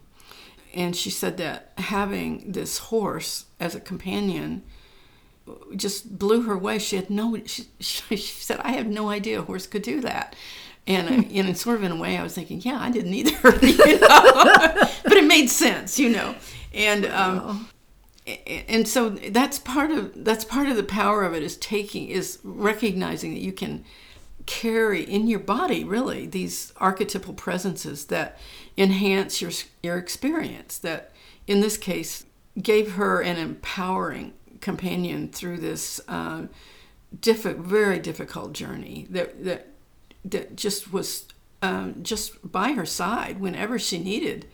and 0.74 0.96
she 0.96 1.10
said 1.10 1.36
that 1.38 1.72
having 1.78 2.52
this 2.52 2.78
horse 2.78 3.46
as 3.60 3.74
a 3.74 3.80
companion 3.80 4.62
just 5.74 6.18
blew 6.18 6.42
her 6.42 6.54
away. 6.54 6.78
She 6.78 6.96
had 6.96 7.10
no. 7.10 7.36
She, 7.46 7.66
she 7.80 8.16
said, 8.16 8.60
"I 8.60 8.72
have 8.72 8.86
no 8.86 9.08
idea 9.08 9.40
a 9.40 9.42
horse 9.42 9.66
could 9.66 9.82
do 9.82 10.00
that." 10.00 10.36
And 10.86 11.08
uh, 11.08 11.28
in 11.28 11.54
sort 11.54 11.76
of 11.76 11.84
in 11.84 11.92
a 11.92 11.96
way, 11.96 12.16
I 12.16 12.22
was 12.22 12.34
thinking, 12.34 12.60
"Yeah, 12.62 12.78
I 12.80 12.90
didn't 12.90 13.14
either," 13.14 13.30
you 13.66 14.00
know? 14.00 14.88
but 15.04 15.12
it 15.12 15.24
made 15.24 15.48
sense, 15.48 15.98
you 15.98 16.10
know. 16.10 16.34
And 16.72 17.06
um, 17.06 17.68
and 18.26 18.86
so 18.86 19.10
that's 19.10 19.58
part 19.58 19.90
of 19.90 20.24
that's 20.24 20.44
part 20.44 20.68
of 20.68 20.76
the 20.76 20.82
power 20.82 21.24
of 21.24 21.34
it 21.34 21.42
is 21.42 21.56
taking 21.56 22.08
is 22.08 22.38
recognizing 22.42 23.34
that 23.34 23.40
you 23.40 23.52
can 23.52 23.84
carry 24.46 25.02
in 25.02 25.26
your 25.26 25.38
body 25.38 25.84
really 25.84 26.26
these 26.26 26.72
archetypal 26.78 27.34
presences 27.34 28.06
that 28.06 28.38
enhance 28.76 29.40
your 29.40 29.50
your 29.82 29.98
experience 29.98 30.78
that 30.78 31.12
in 31.46 31.60
this 31.60 31.76
case 31.76 32.24
gave 32.60 32.92
her 32.92 33.20
an 33.20 33.36
empowering 33.36 34.32
companion 34.60 35.28
through 35.28 35.58
this 35.58 36.00
uh, 36.08 36.42
very 37.12 37.98
difficult 37.98 38.52
journey 38.52 39.06
that 39.10 39.44
that 39.44 39.68
that 40.24 40.56
just 40.56 40.92
was 40.92 41.26
um, 41.62 42.02
just 42.02 42.50
by 42.50 42.72
her 42.72 42.86
side 42.86 43.40
whenever 43.40 43.78
she 43.78 43.98
needed 43.98 44.46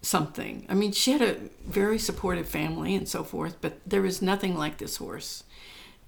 something. 0.00 0.64
I 0.68 0.74
mean, 0.74 0.92
she 0.92 1.12
had 1.12 1.22
a 1.22 1.36
very 1.66 1.98
supportive 1.98 2.48
family 2.48 2.94
and 2.94 3.08
so 3.08 3.24
forth, 3.24 3.56
but 3.60 3.80
there 3.86 4.02
was 4.02 4.22
nothing 4.22 4.56
like 4.56 4.78
this 4.78 4.96
horse. 4.96 5.44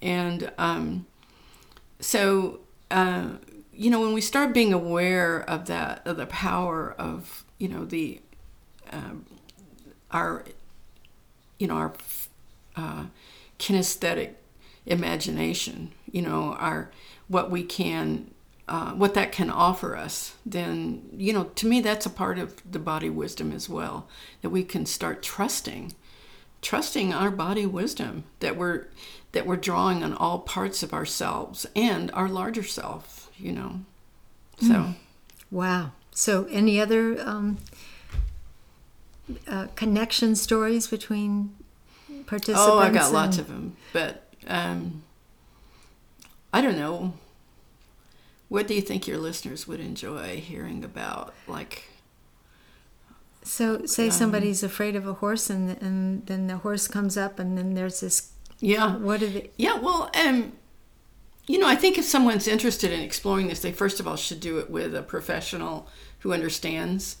And 0.01 0.51
um, 0.57 1.05
so, 1.99 2.61
uh, 2.91 3.37
you 3.73 3.89
know, 3.89 4.01
when 4.01 4.13
we 4.13 4.21
start 4.21 4.53
being 4.53 4.73
aware 4.73 5.41
of 5.49 5.65
that, 5.67 6.01
of 6.05 6.17
the 6.17 6.25
power 6.25 6.93
of, 6.97 7.45
you 7.57 7.67
know, 7.67 7.85
the, 7.85 8.21
um, 8.91 9.25
our, 10.11 10.43
you 11.57 11.67
know, 11.67 11.75
our 11.75 11.93
uh, 12.75 13.05
kinesthetic 13.57 14.33
imagination, 14.85 15.91
you 16.11 16.21
know, 16.21 16.53
our, 16.59 16.91
what 17.27 17.49
we 17.49 17.63
can 17.63 18.31
uh, 18.71 18.93
what 18.93 19.15
that 19.15 19.33
can 19.33 19.49
offer 19.49 19.97
us, 19.97 20.35
then, 20.45 21.01
you 21.17 21.33
know, 21.33 21.43
to 21.55 21.67
me, 21.67 21.81
that's 21.81 22.05
a 22.05 22.09
part 22.09 22.39
of 22.39 22.55
the 22.71 22.79
body 22.79 23.09
wisdom 23.09 23.51
as 23.51 23.67
well. 23.67 24.07
That 24.41 24.49
we 24.49 24.63
can 24.63 24.85
start 24.85 25.21
trusting, 25.21 25.93
trusting 26.61 27.13
our 27.13 27.31
body 27.31 27.65
wisdom, 27.65 28.23
that 28.39 28.55
we're, 28.55 28.85
that 29.31 29.45
we're 29.45 29.55
drawing 29.55 30.03
on 30.03 30.13
all 30.13 30.39
parts 30.39 30.83
of 30.83 30.93
ourselves 30.93 31.65
and 31.75 32.11
our 32.11 32.27
larger 32.27 32.63
self, 32.63 33.29
you 33.37 33.51
know. 33.51 33.81
So. 34.59 34.67
Mm. 34.67 34.95
Wow. 35.49 35.91
So, 36.11 36.45
any 36.51 36.79
other 36.79 37.19
um, 37.21 37.57
uh, 39.47 39.67
connection 39.75 40.35
stories 40.35 40.87
between 40.87 41.55
participants? 42.25 42.69
Oh, 42.69 42.79
I 42.79 42.89
got 42.89 43.05
and... 43.05 43.13
lots 43.13 43.37
of 43.37 43.47
them, 43.47 43.75
but 43.93 44.27
um, 44.47 45.03
I 46.53 46.61
don't 46.61 46.77
know. 46.77 47.13
What 48.49 48.67
do 48.67 48.73
you 48.73 48.81
think 48.81 49.07
your 49.07 49.17
listeners 49.17 49.67
would 49.67 49.79
enjoy 49.79 50.37
hearing 50.37 50.83
about? 50.83 51.33
Like, 51.47 51.90
so 53.43 53.85
say 53.85 54.05
um, 54.05 54.11
somebody's 54.11 54.63
afraid 54.63 54.95
of 54.95 55.07
a 55.07 55.13
horse, 55.13 55.49
and 55.49 55.81
and 55.81 56.25
then 56.27 56.47
the 56.47 56.57
horse 56.57 56.87
comes 56.87 57.17
up, 57.17 57.39
and 57.39 57.57
then 57.57 57.73
there's 57.73 58.01
this. 58.01 58.31
Yeah. 58.59 58.97
What 58.97 59.23
are 59.23 59.27
they? 59.27 59.51
Yeah. 59.57 59.79
Well, 59.79 60.11
um, 60.13 60.53
you 61.47 61.57
know, 61.57 61.67
I 61.67 61.75
think 61.75 61.97
if 61.97 62.05
someone's 62.05 62.47
interested 62.47 62.91
in 62.91 63.01
exploring 63.01 63.47
this, 63.47 63.61
they 63.61 63.71
first 63.71 63.99
of 63.99 64.07
all 64.07 64.15
should 64.15 64.39
do 64.39 64.59
it 64.59 64.69
with 64.69 64.95
a 64.95 65.01
professional 65.01 65.87
who 66.19 66.33
understands 66.33 67.17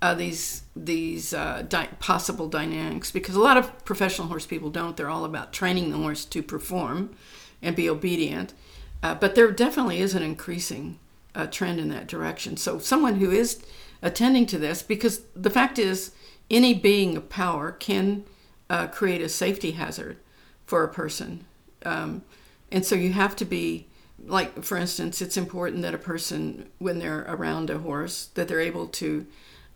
uh, 0.00 0.14
these 0.14 0.62
these 0.76 1.34
uh, 1.34 1.64
di- 1.68 1.88
possible 1.98 2.48
dynamics, 2.48 3.10
because 3.10 3.34
a 3.34 3.40
lot 3.40 3.56
of 3.56 3.84
professional 3.84 4.28
horse 4.28 4.46
people 4.46 4.70
don't. 4.70 4.96
They're 4.96 5.10
all 5.10 5.24
about 5.24 5.52
training 5.52 5.90
the 5.90 5.98
horse 5.98 6.24
to 6.26 6.42
perform 6.42 7.16
and 7.60 7.74
be 7.74 7.88
obedient. 7.88 8.54
Uh, 9.02 9.14
but 9.14 9.34
there 9.34 9.50
definitely 9.50 10.00
is 10.00 10.14
an 10.14 10.22
increasing 10.22 10.98
uh, 11.34 11.46
trend 11.46 11.78
in 11.78 11.88
that 11.90 12.06
direction. 12.06 12.56
So, 12.56 12.78
someone 12.78 13.16
who 13.16 13.30
is 13.30 13.62
attending 14.02 14.46
to 14.46 14.58
this, 14.58 14.82
because 14.82 15.22
the 15.34 15.50
fact 15.50 15.78
is, 15.78 16.12
any 16.50 16.74
being 16.74 17.16
of 17.16 17.28
power 17.28 17.72
can 17.72 18.24
uh, 18.70 18.86
create 18.88 19.20
a 19.20 19.28
safety 19.28 19.72
hazard 19.72 20.18
for 20.64 20.84
a 20.84 20.88
person. 20.88 21.44
Um, 21.84 22.22
and 22.70 22.84
so, 22.84 22.94
you 22.94 23.12
have 23.12 23.36
to 23.36 23.44
be, 23.44 23.86
like, 24.24 24.62
for 24.64 24.76
instance, 24.76 25.22
it's 25.22 25.36
important 25.36 25.82
that 25.82 25.94
a 25.94 25.98
person, 25.98 26.68
when 26.78 26.98
they're 26.98 27.24
around 27.28 27.70
a 27.70 27.78
horse, 27.78 28.26
that 28.34 28.48
they're 28.48 28.60
able 28.60 28.86
to 28.88 29.26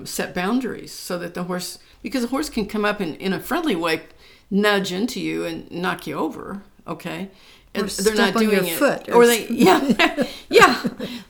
set 0.05 0.35
boundaries 0.35 0.93
so 0.93 1.19
that 1.19 1.35
the 1.35 1.45
horse, 1.45 1.79
because 2.03 2.25
a 2.25 2.29
horse 2.29 2.49
can 2.49 2.67
come 2.67 2.85
up 2.85 3.01
in, 3.01 3.15
in 3.17 3.33
a 3.33 3.41
friendly 3.41 3.77
way, 3.77 4.03
nudge 4.51 4.93
into 4.93 5.21
you 5.21 5.45
and 5.45 5.71
knock 5.71 6.07
you 6.07 6.17
over, 6.17 6.63
okay? 6.87 7.31
or 7.77 7.85
they're 7.85 8.15
not 8.15 8.35
doing 8.35 8.67
it 8.67 8.79
foot 8.79 9.09
or, 9.09 9.17
or 9.17 9.27
they 9.27 9.47
yeah 9.49 10.27
yeah 10.49 10.83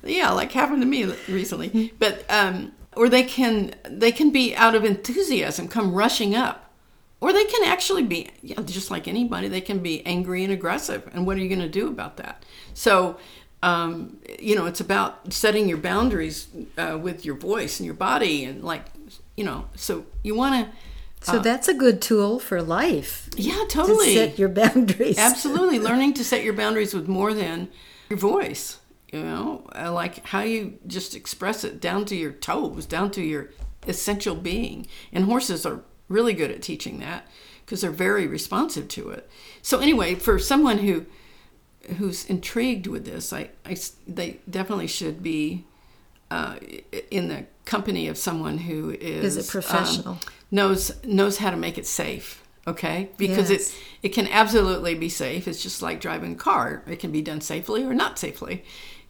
yeah 0.03 0.31
like 0.31 0.51
happened 0.53 0.81
to 0.81 0.87
me 0.87 1.05
recently 1.29 1.93
but 1.99 2.25
um 2.31 2.73
or 2.97 3.09
they 3.09 3.23
can 3.23 3.75
they 3.85 4.13
can 4.13 4.31
be 4.31 4.55
out 4.55 4.75
of 4.75 4.85
enthusiasm 4.85 5.69
come 5.69 5.93
rushing 5.93 6.35
up 6.35 6.73
or 7.21 7.33
they 7.33 7.45
can 7.45 7.65
actually 7.65 8.03
be 8.03 8.31
yeah, 8.43 8.61
just 8.63 8.91
like 8.91 9.07
anybody 9.07 9.49
they 9.49 9.61
can 9.61 9.79
be 9.79 10.05
angry 10.07 10.43
and 10.45 10.53
aggressive 10.53 11.09
and 11.13 11.27
what 11.27 11.37
are 11.37 11.41
you 11.41 11.49
going 11.49 11.61
to 11.61 11.69
do 11.69 11.89
about 11.89 12.17
that 12.17 12.45
so 12.75 13.19
um, 13.63 14.19
you 14.39 14.55
know 14.55 14.67
it's 14.67 14.81
about 14.81 15.33
setting 15.33 15.69
your 15.69 15.79
boundaries 15.79 16.49
uh, 16.79 16.99
with 17.01 17.25
your 17.25 17.37
voice 17.37 17.79
and 17.79 17.85
your 17.85 17.95
body 17.95 18.45
and 18.45 18.65
like 18.65 18.87
you 19.37 19.45
know 19.45 19.67
so 19.75 20.07
you 20.23 20.35
want 20.35 20.67
to 20.67 20.77
so 21.23 21.35
uh, 21.35 21.39
that's 21.41 21.69
a 21.69 21.75
good 21.75 22.01
tool 22.01 22.39
for 22.39 22.63
life. 22.63 23.29
Yeah, 23.37 23.65
totally. 23.69 24.15
To 24.15 24.29
set 24.29 24.39
your 24.39 24.49
boundaries. 24.63 25.19
Absolutely. 25.19 25.79
Learning 25.79 26.15
to 26.15 26.25
set 26.25 26.43
your 26.43 26.55
boundaries 26.55 26.95
with 26.95 27.09
more 27.09 27.35
than 27.35 27.69
your 28.09 28.19
voice. 28.19 28.79
You 29.13 29.23
know, 29.23 29.69
uh, 29.77 29.93
like 29.93 30.25
how 30.27 30.43
you 30.43 30.79
just 30.87 31.17
express 31.17 31.65
it 31.65 31.81
down 31.81 32.05
to 32.07 32.17
your 32.17 32.31
toes, 32.31 32.87
down 32.87 33.11
to 33.13 33.23
your 33.23 33.51
essential 33.87 34.37
being. 34.37 34.87
And 35.13 35.25
horses 35.25 35.67
are 35.67 35.81
really 36.09 36.33
good 36.33 36.51
at 36.51 36.63
teaching 36.63 37.01
that 37.01 37.27
because 37.65 37.81
they're 37.81 37.91
very 37.91 38.27
responsive 38.27 38.89
to 38.89 39.11
it. 39.11 39.29
So 39.63 39.81
anyway, 39.81 40.15
for 40.15 40.39
someone 40.39 40.79
who 40.79 41.07
who's 41.99 42.25
intrigued 42.27 42.87
with 42.87 43.05
this, 43.05 43.33
I, 43.33 43.51
I 43.65 43.77
they 44.07 44.39
definitely 44.49 44.87
should 44.87 45.23
be 45.23 45.65
uh, 46.31 46.57
in 47.11 47.29
the 47.29 47.47
company 47.65 48.07
of 48.07 48.17
someone 48.17 48.59
who 48.59 48.91
is, 48.91 49.37
is 49.37 49.49
a 49.49 49.51
professional. 49.51 50.15
Um, 50.15 50.21
knows 50.51 51.05
knows 51.05 51.39
how 51.39 51.51
to 51.51 51.57
make 51.57 51.79
it 51.79 51.87
safe 51.87 52.40
okay? 52.67 53.11
Because 53.17 53.51
yes. 53.51 53.71
it 53.71 54.09
it 54.09 54.09
can 54.11 54.29
absolutely 54.29 54.95
be 54.95 55.09
safe. 55.09 55.49
It's 55.49 55.63
just 55.63 55.83
like 55.83 56.01
driving 56.01 56.33
a 56.33 56.37
car. 56.37 56.83
It 56.87 56.99
can 56.99 57.13
be 57.13 57.23
done 57.23 57.41
safely 57.41 57.85
or 57.85 57.95
not 57.95 58.19
safely. 58.19 58.65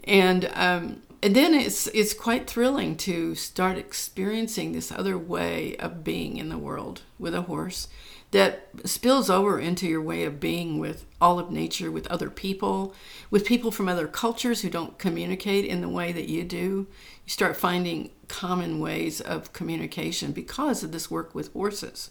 And 0.04 0.50
um, 0.54 1.02
and 1.22 1.36
then 1.36 1.54
it's 1.54 1.86
it's 1.88 2.14
quite 2.14 2.48
thrilling 2.48 2.96
to 2.98 3.34
start 3.34 3.76
experiencing 3.76 4.72
this 4.72 4.90
other 4.90 5.18
way 5.18 5.76
of 5.76 6.02
being 6.02 6.36
in 6.38 6.48
the 6.48 6.58
world 6.58 7.02
with 7.18 7.34
a 7.34 7.42
horse 7.42 7.88
that 8.30 8.68
spills 8.84 9.28
over 9.28 9.58
into 9.58 9.88
your 9.88 10.00
way 10.00 10.24
of 10.24 10.38
being 10.38 10.78
with 10.78 11.04
all 11.20 11.40
of 11.40 11.50
nature 11.50 11.90
with 11.90 12.06
other 12.06 12.30
people 12.30 12.94
with 13.28 13.44
people 13.44 13.72
from 13.72 13.88
other 13.88 14.06
cultures 14.06 14.62
who 14.62 14.70
don't 14.70 14.98
communicate 14.98 15.64
in 15.64 15.80
the 15.80 15.88
way 15.88 16.12
that 16.12 16.28
you 16.28 16.44
do. 16.44 16.86
You 17.26 17.30
start 17.30 17.56
finding 17.56 18.10
common 18.28 18.78
ways 18.78 19.20
of 19.20 19.52
communication 19.52 20.32
because 20.32 20.82
of 20.82 20.92
this 20.92 21.10
work 21.10 21.34
with 21.34 21.52
horses. 21.52 22.10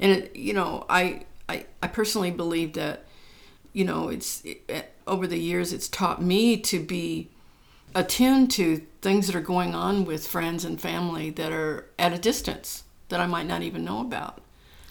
And 0.00 0.12
it, 0.12 0.34
you 0.34 0.52
know, 0.52 0.86
I, 0.88 1.22
I 1.48 1.66
I 1.82 1.86
personally 1.86 2.30
believe 2.30 2.72
that 2.72 3.04
you 3.72 3.84
know 3.84 4.08
it's 4.08 4.42
it, 4.44 4.92
over 5.06 5.26
the 5.26 5.38
years 5.38 5.72
it's 5.72 5.88
taught 5.88 6.22
me 6.22 6.56
to 6.56 6.80
be 6.80 7.28
attuned 7.94 8.50
to 8.52 8.78
things 9.02 9.26
that 9.26 9.36
are 9.36 9.40
going 9.40 9.74
on 9.74 10.04
with 10.04 10.26
friends 10.26 10.64
and 10.64 10.80
family 10.80 11.30
that 11.30 11.52
are 11.52 11.86
at 11.98 12.12
a 12.12 12.18
distance 12.18 12.84
that 13.08 13.20
I 13.20 13.26
might 13.26 13.46
not 13.46 13.62
even 13.62 13.84
know 13.84 14.00
about. 14.00 14.40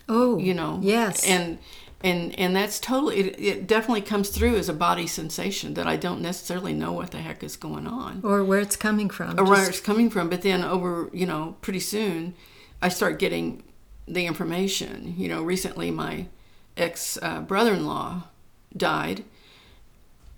Oh, 0.08 0.38
you 0.38 0.54
know, 0.54 0.80
yes, 0.82 1.26
and 1.26 1.60
and 2.04 2.38
and 2.40 2.56
that's 2.56 2.80
totally 2.80 3.20
it, 3.20 3.40
it, 3.40 3.68
definitely 3.68 4.02
comes 4.02 4.30
through 4.30 4.56
as 4.56 4.70
a 4.70 4.74
body 4.74 5.06
sensation 5.06 5.74
that 5.74 5.86
i 5.86 5.98
don't 5.98 6.22
necessarily 6.22 6.72
know 6.72 6.94
what 6.94 7.12
the 7.12 7.18
heck 7.18 7.44
is 7.44 7.58
going 7.58 7.88
on. 7.88 8.22
Or 8.24 8.44
where 8.44 8.60
it's 8.60 8.76
coming 8.76 9.10
from. 9.10 9.32
Or 9.32 9.44
just... 9.44 9.50
where 9.50 9.70
it's 9.70 9.82
coming 9.82 10.10
from. 10.10 10.30
But 10.30 10.42
then 10.42 10.64
over 10.64 11.10
you 11.14 11.26
know 11.26 11.56
pretty 11.62 11.82
soon 11.82 12.36
i 12.82 12.90
start 12.90 13.20
getting 13.20 13.64
the 14.10 14.26
information. 14.26 15.16
You 15.18 15.30
know 15.30 15.44
recently 15.44 15.92
my 15.92 16.26
ex 16.76 17.18
uh, 17.22 17.42
brother-in-law 17.42 18.24
died. 18.76 19.24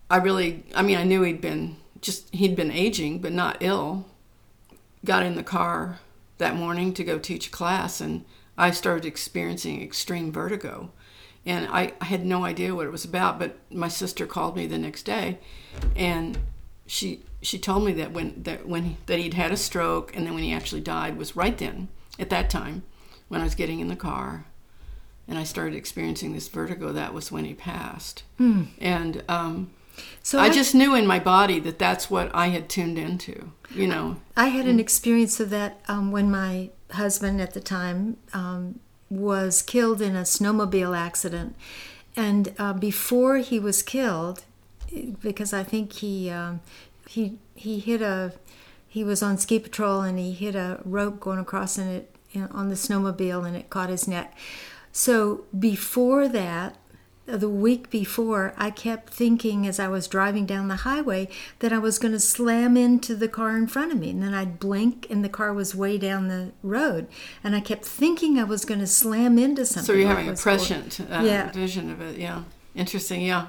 I 0.09 0.17
really 0.17 0.63
i 0.75 0.81
mean 0.81 0.97
i 0.97 1.03
knew 1.03 1.23
he'd 1.23 1.41
been 1.41 1.77
just 2.01 2.33
he'd 2.35 2.55
been 2.55 2.71
aging 2.71 3.19
but 3.19 3.31
not 3.31 3.57
ill. 3.61 4.05
Got 5.03 5.23
in 5.23 5.35
the 5.35 5.43
car 5.43 5.99
that 6.37 6.55
morning 6.55 6.93
to 6.93 7.03
go 7.03 7.17
teach 7.17 7.47
a 7.47 7.51
class 7.51 8.01
and 8.01 8.25
i 8.57 8.71
started 8.71 9.05
experiencing 9.05 9.81
extreme 9.81 10.31
vertigo. 10.31 10.91
And 11.43 11.67
I, 11.71 11.93
I 11.99 12.05
had 12.05 12.23
no 12.23 12.45
idea 12.45 12.75
what 12.75 12.85
it 12.85 12.91
was 12.91 13.03
about. 13.03 13.39
But 13.39 13.57
my 13.71 13.87
sister 13.87 14.27
called 14.27 14.55
me 14.55 14.67
the 14.67 14.77
next 14.77 15.03
day, 15.03 15.39
and 15.95 16.37
she 16.85 17.23
she 17.41 17.57
told 17.57 17.83
me 17.83 17.93
that 17.93 18.11
when 18.11 18.43
that 18.43 18.67
when 18.67 18.83
he, 18.83 18.97
that 19.07 19.17
he'd 19.17 19.33
had 19.33 19.51
a 19.51 19.57
stroke, 19.57 20.15
and 20.15 20.27
then 20.27 20.35
when 20.35 20.43
he 20.43 20.53
actually 20.53 20.81
died 20.81 21.17
was 21.17 21.35
right 21.35 21.57
then 21.57 21.87
at 22.19 22.29
that 22.29 22.51
time 22.51 22.83
when 23.31 23.39
I 23.39 23.45
was 23.45 23.55
getting 23.55 23.79
in 23.79 23.87
the 23.87 23.95
car, 23.95 24.43
and 25.25 25.37
I 25.39 25.43
started 25.43 25.75
experiencing 25.75 26.33
this 26.33 26.49
vertigo. 26.49 26.91
That 26.91 27.13
was 27.13 27.31
when 27.31 27.45
he 27.45 27.53
passed, 27.53 28.23
hmm. 28.37 28.63
and 28.77 29.23
um, 29.29 29.71
so 30.21 30.37
I, 30.37 30.45
I, 30.45 30.49
just 30.49 30.75
knew 30.75 30.93
in 30.95 31.07
my 31.07 31.17
body 31.19 31.57
that 31.59 31.79
that's 31.79 32.09
what 32.09 32.29
I 32.33 32.47
had 32.47 32.67
tuned 32.67 32.97
into. 32.97 33.53
You 33.73 33.87
know, 33.87 34.17
I 34.35 34.47
had 34.47 34.67
an 34.67 34.81
experience 34.81 35.39
of 35.39 35.49
that 35.51 35.79
um, 35.87 36.11
when 36.11 36.29
my 36.29 36.71
husband 36.91 37.39
at 37.39 37.53
the 37.53 37.61
time 37.61 38.17
um, 38.33 38.79
was 39.09 39.61
killed 39.61 40.01
in 40.01 40.15
a 40.15 40.23
snowmobile 40.23 40.97
accident. 40.97 41.55
And 42.17 42.53
uh, 42.59 42.73
before 42.73 43.37
he 43.37 43.59
was 43.59 43.81
killed, 43.81 44.43
because 45.21 45.53
I 45.53 45.63
think 45.63 45.93
he 45.93 46.29
um, 46.29 46.59
he 47.07 47.37
he 47.55 47.79
hit 47.79 48.01
a 48.01 48.33
he 48.87 49.05
was 49.05 49.23
on 49.23 49.37
ski 49.37 49.57
patrol 49.57 50.01
and 50.01 50.19
he 50.19 50.33
hit 50.33 50.53
a 50.53 50.81
rope 50.83 51.21
going 51.21 51.39
across 51.39 51.77
and 51.77 51.89
it 51.89 52.10
on 52.35 52.69
the 52.69 52.75
snowmobile 52.75 53.45
and 53.45 53.55
it 53.55 53.69
caught 53.69 53.89
his 53.89 54.07
neck. 54.07 54.37
So 54.91 55.45
before 55.57 56.27
that, 56.29 56.77
the 57.25 57.49
week 57.49 57.89
before, 57.89 58.53
I 58.57 58.71
kept 58.71 59.13
thinking 59.13 59.65
as 59.65 59.79
I 59.79 59.87
was 59.87 60.07
driving 60.07 60.45
down 60.45 60.67
the 60.67 60.77
highway 60.77 61.29
that 61.59 61.71
I 61.71 61.77
was 61.77 61.97
going 61.99 62.13
to 62.13 62.19
slam 62.19 62.75
into 62.75 63.15
the 63.15 63.27
car 63.29 63.55
in 63.55 63.67
front 63.67 63.93
of 63.93 63.99
me. 63.99 64.09
And 64.09 64.21
then 64.23 64.33
I'd 64.33 64.59
blink 64.59 65.07
and 65.09 65.23
the 65.23 65.29
car 65.29 65.53
was 65.53 65.73
way 65.75 65.97
down 65.97 66.27
the 66.27 66.51
road. 66.63 67.07
And 67.43 67.55
I 67.55 67.61
kept 67.61 67.85
thinking 67.85 68.37
I 68.37 68.43
was 68.43 68.65
going 68.65 68.79
to 68.81 68.87
slam 68.87 69.37
into 69.37 69.65
something. 69.65 69.85
So 69.85 69.93
you're 69.93 70.09
having 70.09 70.29
a 70.29 70.33
prescient 70.33 70.99
uh, 70.99 71.21
Yeah. 71.23 71.51
vision 71.51 71.91
of 71.91 72.01
it. 72.01 72.17
Yeah. 72.17 72.43
Interesting. 72.75 73.21
Yeah. 73.21 73.47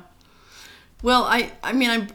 Well, 1.03 1.25
I, 1.25 1.53
I 1.65 1.73
mean, 1.73 1.91
I, 1.91 2.09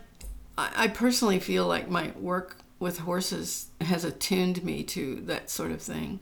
I 0.58 0.88
personally 0.88 1.40
feel 1.40 1.68
like 1.68 1.90
my 1.90 2.12
work 2.18 2.58
with 2.80 3.00
horses 3.00 3.68
has 3.82 4.06
attuned 4.06 4.64
me 4.64 4.84
to 4.84 5.16
that 5.22 5.50
sort 5.50 5.72
of 5.72 5.82
thing. 5.82 6.20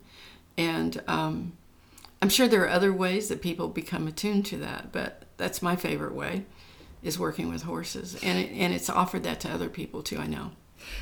And 0.58 1.02
um, 1.08 1.54
I'm 2.22 2.30
sure 2.30 2.48
there 2.48 2.64
are 2.64 2.70
other 2.70 2.94
ways 2.94 3.30
that 3.30 3.42
people 3.42 3.68
become 3.68 4.08
attuned 4.08 4.46
to 4.48 4.58
that, 4.58 4.92
but 4.92 5.24
that's 5.38 5.62
my 5.62 5.76
favorite 5.76 6.16
way 6.16 6.46
is 7.04 7.20
working 7.20 7.50
with 7.50 7.64
horses. 7.64 8.18
And, 8.24 8.40
it, 8.40 8.52
and 8.52 8.74
it's 8.74 8.90
offered 8.90 9.24
that 9.24 9.40
to 9.42 9.50
other 9.50 9.70
people 9.70 10.02
too, 10.02 10.18
I 10.18 10.28
know. 10.28 10.52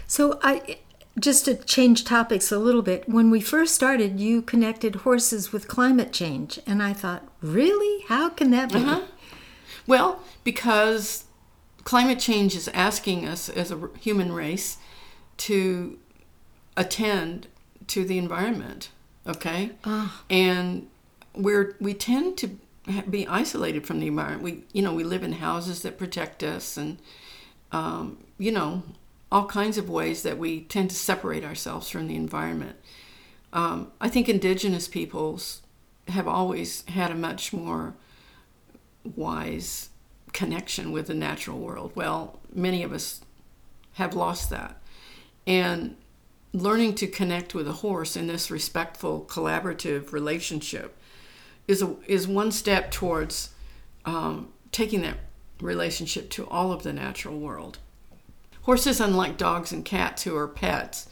So 0.05 0.39
I 0.43 0.79
just 1.19 1.45
to 1.45 1.55
change 1.55 2.03
topics 2.03 2.51
a 2.51 2.57
little 2.57 2.81
bit. 2.81 3.07
When 3.07 3.29
we 3.29 3.39
first 3.39 3.75
started, 3.75 4.19
you 4.19 4.41
connected 4.41 4.95
horses 4.97 5.53
with 5.53 5.67
climate 5.67 6.11
change, 6.11 6.59
and 6.65 6.81
I 6.81 6.93
thought, 6.93 7.27
really? 7.41 8.03
How 8.07 8.29
can 8.29 8.51
that 8.51 8.71
be? 8.71 8.79
Uh-huh. 8.79 9.01
Well, 9.85 10.23
because 10.43 11.25
climate 11.83 12.19
change 12.19 12.55
is 12.55 12.67
asking 12.69 13.27
us 13.27 13.49
as 13.49 13.71
a 13.71 13.89
human 13.99 14.31
race 14.31 14.77
to 15.37 15.99
attend 16.75 17.47
to 17.87 18.05
the 18.05 18.17
environment, 18.17 18.89
okay? 19.27 19.71
And 20.29 20.88
we're 21.36 21.75
we 21.79 21.93
tend 21.93 22.38
to 22.38 22.57
be 23.09 23.27
isolated 23.27 23.86
from 23.86 23.99
the 23.99 24.07
environment. 24.07 24.43
We 24.43 24.63
you 24.73 24.81
know 24.81 24.93
we 24.93 25.03
live 25.03 25.23
in 25.23 25.33
houses 25.33 25.81
that 25.83 25.97
protect 25.97 26.43
us, 26.43 26.77
and 26.77 26.97
um, 27.71 28.17
you 28.38 28.51
know 28.51 28.83
all 29.31 29.47
kinds 29.47 29.79
of 29.79 29.89
ways 29.89 30.21
that 30.23 30.38
we 30.38 30.62
tend 30.62 30.91
to 30.91 30.95
separate 30.95 31.43
ourselves 31.43 31.89
from 31.89 32.07
the 32.07 32.15
environment. 32.15 32.75
Um, 33.51 33.91
I 33.99 34.07
think 34.07 34.29
indigenous 34.29 34.88
peoples 34.88 35.62
have 36.09 36.27
always 36.27 36.83
had 36.89 37.09
a 37.12 37.15
much 37.15 37.51
more 37.51 37.95
wise 39.15 39.89
connection 40.33 40.91
with 40.91 41.07
the 41.07 41.13
natural 41.13 41.59
world. 41.59 41.91
Well, 41.95 42.39
many 42.53 42.83
of 42.83 42.91
us 42.91 43.21
have 43.93 44.15
lost 44.15 44.49
that. 44.49 44.81
And 45.45 45.95
learning 46.53 46.95
to 46.95 47.07
connect 47.07 47.55
with 47.55 47.67
a 47.67 47.73
horse 47.73 48.15
in 48.15 48.27
this 48.27 48.51
respectful, 48.51 49.25
collaborative 49.27 50.11
relationship 50.11 50.95
is, 51.67 51.81
a, 51.81 51.95
is 52.07 52.27
one 52.27 52.51
step 52.51 52.91
towards 52.91 53.49
um, 54.05 54.49
taking 54.71 55.01
that 55.01 55.17
relationship 55.59 56.29
to 56.29 56.47
all 56.47 56.71
of 56.71 56.83
the 56.83 56.93
natural 56.93 57.39
world. 57.39 57.79
Horses, 58.63 59.01
unlike 59.01 59.37
dogs 59.37 59.71
and 59.71 59.83
cats 59.83 60.23
who 60.23 60.35
are 60.35 60.47
pets, 60.47 61.09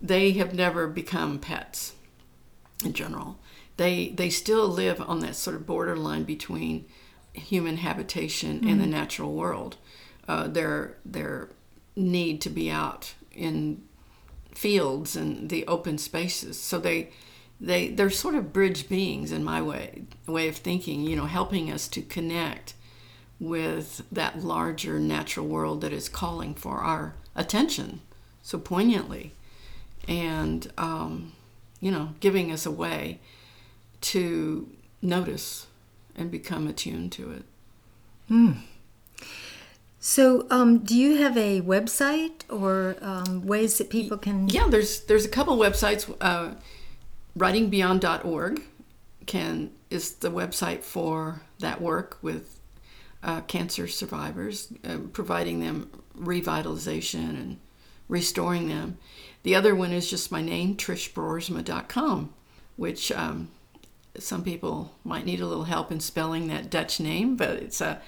they 0.00 0.32
have 0.32 0.54
never 0.54 0.86
become 0.86 1.38
pets 1.38 1.94
in 2.84 2.92
general. 2.92 3.38
They 3.76 4.10
they 4.10 4.30
still 4.30 4.68
live 4.68 5.00
on 5.00 5.20
that 5.20 5.34
sort 5.34 5.56
of 5.56 5.66
borderline 5.66 6.24
between 6.24 6.86
human 7.32 7.78
habitation 7.78 8.68
and 8.68 8.80
the 8.80 8.86
natural 8.86 9.32
world. 9.32 9.76
Uh, 10.26 10.46
their 10.46 10.96
their 11.04 11.50
need 11.96 12.40
to 12.42 12.50
be 12.50 12.70
out 12.70 13.14
in 13.32 13.82
fields 14.58 15.14
and 15.14 15.48
the 15.48 15.64
open 15.68 15.98
spaces. 15.98 16.60
So 16.60 16.78
they 16.78 17.10
they 17.60 17.88
they're 17.88 18.10
sort 18.10 18.34
of 18.34 18.52
bridge 18.52 18.88
beings 18.88 19.30
in 19.30 19.44
my 19.44 19.62
way 19.62 20.02
way 20.26 20.48
of 20.48 20.56
thinking. 20.56 21.02
You 21.02 21.16
know, 21.16 21.26
helping 21.26 21.70
us 21.70 21.86
to 21.88 22.02
connect 22.02 22.74
with 23.40 24.02
that 24.10 24.42
larger 24.42 24.98
natural 24.98 25.46
world 25.46 25.80
that 25.82 25.92
is 25.92 26.08
calling 26.08 26.54
for 26.54 26.78
our 26.78 27.14
attention 27.36 28.00
so 28.42 28.58
poignantly, 28.58 29.32
and 30.08 30.72
um, 30.76 31.32
you 31.80 31.90
know, 31.92 32.14
giving 32.18 32.50
us 32.50 32.66
a 32.66 32.70
way 32.70 33.20
to 34.00 34.68
notice 35.00 35.66
and 36.16 36.30
become 36.30 36.66
attuned 36.66 37.12
to 37.12 37.30
it. 37.30 37.44
So, 40.00 40.46
um, 40.48 40.78
do 40.78 40.96
you 40.96 41.16
have 41.16 41.36
a 41.36 41.60
website 41.60 42.48
or 42.48 42.96
um, 43.02 43.44
ways 43.44 43.78
that 43.78 43.90
people 43.90 44.16
can? 44.16 44.48
Yeah, 44.48 44.68
there's 44.68 45.00
there's 45.00 45.24
a 45.24 45.28
couple 45.28 45.56
websites. 45.56 46.14
Uh, 46.20 46.54
ridingbeyond.org 47.36 48.62
can 49.26 49.70
is 49.90 50.14
the 50.14 50.30
website 50.30 50.82
for 50.82 51.42
that 51.58 51.80
work 51.80 52.18
with 52.22 52.60
uh, 53.22 53.40
cancer 53.42 53.88
survivors, 53.88 54.72
uh, 54.84 54.98
providing 55.12 55.60
them 55.60 55.90
revitalization 56.16 57.30
and 57.30 57.58
restoring 58.08 58.68
them. 58.68 58.98
The 59.42 59.54
other 59.54 59.74
one 59.74 59.92
is 59.92 60.10
just 60.10 60.30
my 60.30 60.42
name, 60.42 60.76
trishbroersma.com, 60.76 62.32
which 62.76 63.12
um, 63.12 63.50
some 64.18 64.42
people 64.42 64.92
might 65.04 65.26
need 65.26 65.40
a 65.40 65.46
little 65.46 65.64
help 65.64 65.90
in 65.90 66.00
spelling 66.00 66.48
that 66.48 66.70
Dutch 66.70 67.00
name, 67.00 67.36
but 67.36 67.50
it's 67.50 67.80
a 67.80 68.00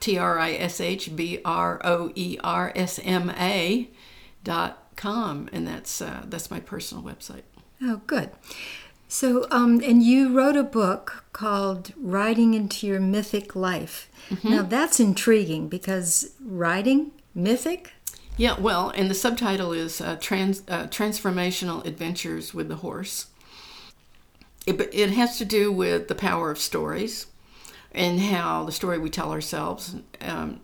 T 0.00 0.18
R 0.18 0.38
I 0.38 0.52
S 0.52 0.80
H 0.80 1.14
B 1.14 1.40
R 1.44 1.80
O 1.84 2.12
E 2.14 2.38
R 2.42 2.72
S 2.74 3.00
M 3.02 3.30
A 3.30 3.88
dot 4.44 4.88
com, 4.96 5.48
and 5.52 5.66
that's 5.66 6.00
uh, 6.00 6.24
that's 6.26 6.50
my 6.50 6.60
personal 6.60 7.02
website. 7.02 7.42
Oh, 7.82 8.00
good. 8.06 8.30
So, 9.10 9.46
um, 9.50 9.80
and 9.82 10.02
you 10.02 10.36
wrote 10.36 10.56
a 10.56 10.62
book 10.62 11.24
called 11.32 11.92
"Riding 11.96 12.54
into 12.54 12.86
Your 12.86 13.00
Mythic 13.00 13.56
Life." 13.56 14.10
Now, 14.44 14.62
that's 14.62 15.00
intriguing 15.00 15.68
because 15.68 16.32
riding 16.40 17.12
mythic. 17.34 17.92
Yeah, 18.36 18.60
well, 18.60 18.90
and 18.90 19.10
the 19.10 19.14
subtitle 19.14 19.72
is 19.72 20.00
uh, 20.00 20.16
trans, 20.20 20.62
uh, 20.68 20.86
Transformational 20.86 21.84
Adventures 21.84 22.54
with 22.54 22.68
the 22.68 22.76
Horse. 22.76 23.28
It, 24.66 24.80
it 24.92 25.10
has 25.10 25.38
to 25.38 25.44
do 25.44 25.72
with 25.72 26.08
the 26.08 26.14
power 26.14 26.50
of 26.50 26.58
stories 26.58 27.26
and 27.92 28.20
how 28.20 28.64
the 28.64 28.72
story 28.72 28.98
we 28.98 29.10
tell 29.10 29.32
ourselves 29.32 29.96
um, 30.20 30.60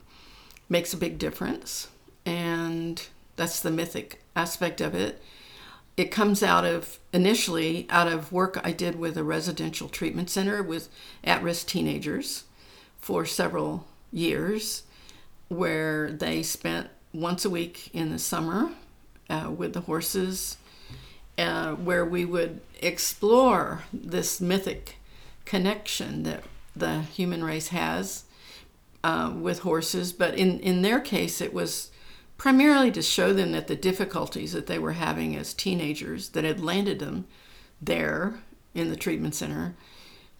makes 0.68 0.92
a 0.92 0.98
big 0.98 1.18
difference. 1.18 1.88
And 2.26 3.06
that's 3.36 3.60
the 3.60 3.70
mythic 3.70 4.22
aspect 4.36 4.80
of 4.80 4.94
it. 4.94 5.22
It 5.96 6.10
comes 6.10 6.42
out 6.42 6.64
of 6.64 6.98
initially 7.12 7.86
out 7.88 8.08
of 8.08 8.32
work 8.32 8.60
I 8.64 8.72
did 8.72 8.96
with 8.96 9.16
a 9.16 9.22
residential 9.22 9.88
treatment 9.88 10.28
center 10.28 10.62
with 10.62 10.88
at 11.22 11.42
risk 11.42 11.68
teenagers 11.68 12.44
for 12.98 13.24
several 13.24 13.86
years, 14.12 14.84
where 15.48 16.10
they 16.10 16.42
spent 16.42 16.88
once 17.12 17.44
a 17.44 17.50
week 17.50 17.90
in 17.92 18.10
the 18.10 18.18
summer 18.18 18.72
uh, 19.30 19.52
with 19.56 19.72
the 19.72 19.82
horses, 19.82 20.56
uh, 21.38 21.72
where 21.74 22.04
we 22.04 22.24
would 22.24 22.60
explore 22.80 23.84
this 23.92 24.40
mythic 24.40 24.96
connection 25.44 26.24
that 26.24 26.42
the 26.76 27.02
human 27.02 27.44
race 27.44 27.68
has 27.68 28.24
uh, 29.02 29.32
with 29.34 29.60
horses. 29.60 30.12
But 30.12 30.34
in, 30.34 30.60
in 30.60 30.82
their 30.82 31.00
case, 31.00 31.40
it 31.40 31.54
was 31.54 31.90
primarily 32.36 32.90
to 32.92 33.02
show 33.02 33.32
them 33.32 33.52
that 33.52 33.68
the 33.68 33.76
difficulties 33.76 34.52
that 34.52 34.66
they 34.66 34.78
were 34.78 34.92
having 34.92 35.36
as 35.36 35.54
teenagers 35.54 36.30
that 36.30 36.44
had 36.44 36.60
landed 36.60 36.98
them 36.98 37.26
there 37.80 38.40
in 38.74 38.90
the 38.90 38.96
treatment 38.96 39.34
center 39.34 39.76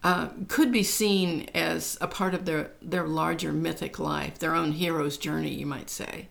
uh, 0.03 0.29
could 0.49 0.71
be 0.71 0.83
seen 0.83 1.49
as 1.55 1.97
a 2.01 2.07
part 2.07 2.35
of 2.35 2.45
their, 2.45 2.71
their 2.83 3.07
larger 3.07 3.53
mythic 3.53 3.99
life, 3.99 4.39
their 4.39 4.55
own 4.55 4.73
hero's 4.73 5.17
journey, 5.17 5.55
you 5.55 5.65
might 5.65 5.89
say. 5.89 6.29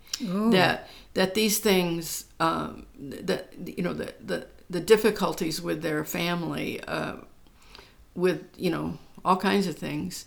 That 0.52 0.90
that 1.16 1.34
these 1.34 1.58
things, 1.58 2.26
um, 2.40 2.86
that 3.00 3.52
you 3.66 3.84
know, 3.84 3.94
the, 3.94 4.14
the 4.24 4.48
the 4.70 4.80
difficulties 4.80 5.60
with 5.60 5.82
their 5.82 6.04
family, 6.04 6.82
uh, 6.84 7.16
with 8.14 8.44
you 8.58 8.70
know 8.70 9.00
all 9.24 9.38
kinds 9.38 9.68
of 9.68 9.78
things, 9.78 10.26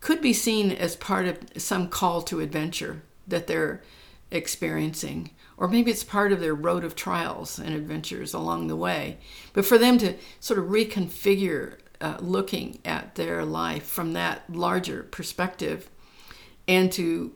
could 0.00 0.20
be 0.20 0.32
seen 0.32 0.70
as 0.70 0.96
part 0.96 1.26
of 1.26 1.38
some 1.56 1.88
call 1.88 2.22
to 2.22 2.40
adventure 2.40 3.02
that 3.26 3.46
they're 3.46 3.82
experiencing, 4.30 5.30
or 5.56 5.68
maybe 5.68 5.90
it's 5.90 6.04
part 6.04 6.32
of 6.32 6.40
their 6.40 6.54
road 6.54 6.84
of 6.84 6.94
trials 6.94 7.58
and 7.58 7.74
adventures 7.74 8.34
along 8.34 8.66
the 8.66 8.76
way. 8.76 9.18
But 9.52 9.64
for 9.64 9.78
them 9.78 9.96
to 9.98 10.14
sort 10.40 10.58
of 10.58 10.66
reconfigure 10.66 11.78
uh, 12.00 12.18
looking 12.20 12.80
at 12.84 13.14
their 13.14 13.44
life 13.44 13.86
from 13.86 14.12
that 14.12 14.42
larger 14.50 15.04
perspective 15.04 15.88
and 16.68 16.92
to 16.92 17.32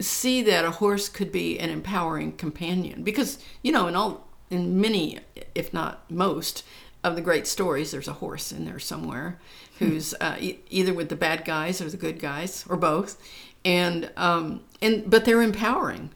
see 0.00 0.42
that 0.42 0.64
a 0.64 0.70
horse 0.72 1.08
could 1.08 1.30
be 1.30 1.58
an 1.58 1.70
empowering 1.70 2.32
companion. 2.32 3.02
Because 3.02 3.38
you 3.62 3.70
know 3.70 3.86
in 3.86 3.94
all 3.94 4.28
in 4.48 4.80
many 4.80 5.20
if 5.54 5.72
not 5.72 6.10
most 6.10 6.64
of 7.04 7.14
the 7.14 7.22
great 7.22 7.46
stories 7.46 7.90
there's 7.90 8.08
a 8.08 8.14
horse 8.14 8.50
in 8.50 8.64
there 8.64 8.78
somewhere 8.78 9.38
who's 9.80 10.14
uh, 10.20 10.36
e- 10.38 10.60
either 10.70 10.94
with 10.94 11.08
the 11.08 11.16
bad 11.16 11.44
guys 11.44 11.80
or 11.80 11.90
the 11.90 11.96
good 11.96 12.18
guys 12.18 12.64
or 12.68 12.76
both 12.76 13.20
and 13.64 14.10
um, 14.16 14.62
and 14.80 15.10
but 15.10 15.24
they're 15.24 15.42
empowering 15.42 16.10